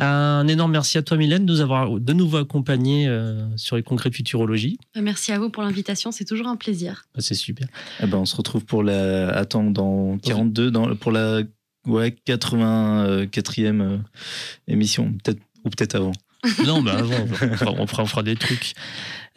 [0.00, 3.84] Un énorme merci à toi, Mylène, de nous avoir de nouveau accompagnés euh, sur les
[3.84, 4.78] congrès de futurologie.
[5.00, 6.10] Merci à vous pour l'invitation.
[6.10, 7.04] C'est toujours un plaisir.
[7.14, 7.68] Bah, c'est super.
[8.02, 9.28] Eh ben, on se retrouve pour la.
[9.30, 11.42] Attends, dans 42, dans, pour la
[11.86, 13.96] ouais, 84e euh,
[14.66, 15.12] émission.
[15.22, 16.12] Peut-être, ou peut-être avant.
[16.64, 16.96] Non, bah
[17.66, 18.74] on, on fera des trucs.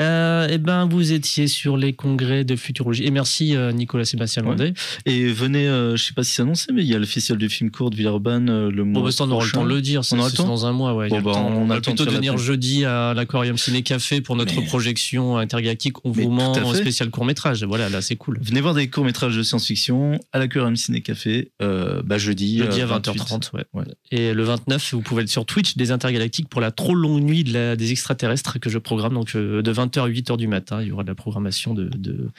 [0.01, 3.03] Euh, eh ben, vous étiez sur les congrès de futurologie.
[3.05, 4.49] Et merci, euh, Nicolas Sébastien Ouais.
[4.49, 4.73] Landais.
[5.05, 7.37] Et venez, euh, je sais pas si c'est annoncé, mais il y a le festival
[7.39, 9.63] du film court de Villeurbanne euh, le mois Bon, bah, ça, on aura le temps
[9.63, 10.03] de le dire.
[10.03, 11.09] ça, On aura dans un mois, ouais.
[11.09, 14.65] Bon, bah, on va de plutôt venir jeudi à l'Aquarium Ciné Café pour notre Mais-
[14.65, 16.03] projection intergalactique.
[16.05, 16.77] On vous ment fait.
[16.79, 17.63] spécial court-métrage.
[17.63, 18.39] Voilà, là, c'est cool.
[18.41, 22.57] Venez voir des courts-métrages de science-fiction à l'Aquarium Ciné Café, euh, bah, jeudi.
[22.59, 23.19] Jeudi à 28.
[23.19, 23.63] 20h30, ouais.
[23.73, 23.83] Ouais.
[24.11, 27.43] Et le 29, vous pouvez être sur Twitch des Intergalactiques pour la trop longue nuit
[27.43, 30.81] de la- des extraterrestres que je programme donc de 20h à 8h du matin.
[30.81, 32.29] Il y aura de la programmation de de-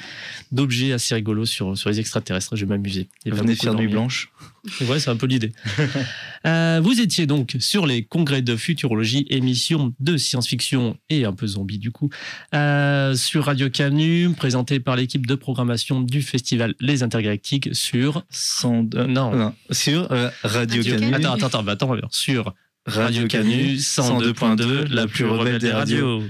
[0.50, 2.57] d'objets assez rigolos sur, sur les extraterrestres.
[2.57, 3.09] Je vais m'amuser.
[3.26, 4.30] Venez faire nuit blanche.
[4.88, 5.53] Ouais, c'est un peu l'idée.
[6.44, 11.46] Euh, vous étiez donc sur les congrès de futurologie, émission de science-fiction et un peu
[11.46, 12.11] zombie du coup,
[12.53, 18.24] euh, sur Radio Canu, présenté par l'équipe de programmation du festival Les Intergalactiques sur...
[18.28, 19.30] Sans, euh, Non.
[19.36, 21.14] non, sur euh, Radio, Radio Canu.
[21.14, 22.55] Attends, attends, attends, bah, attends, sur
[22.86, 26.24] Radio Canu 102.2, la plus rebelle des radios.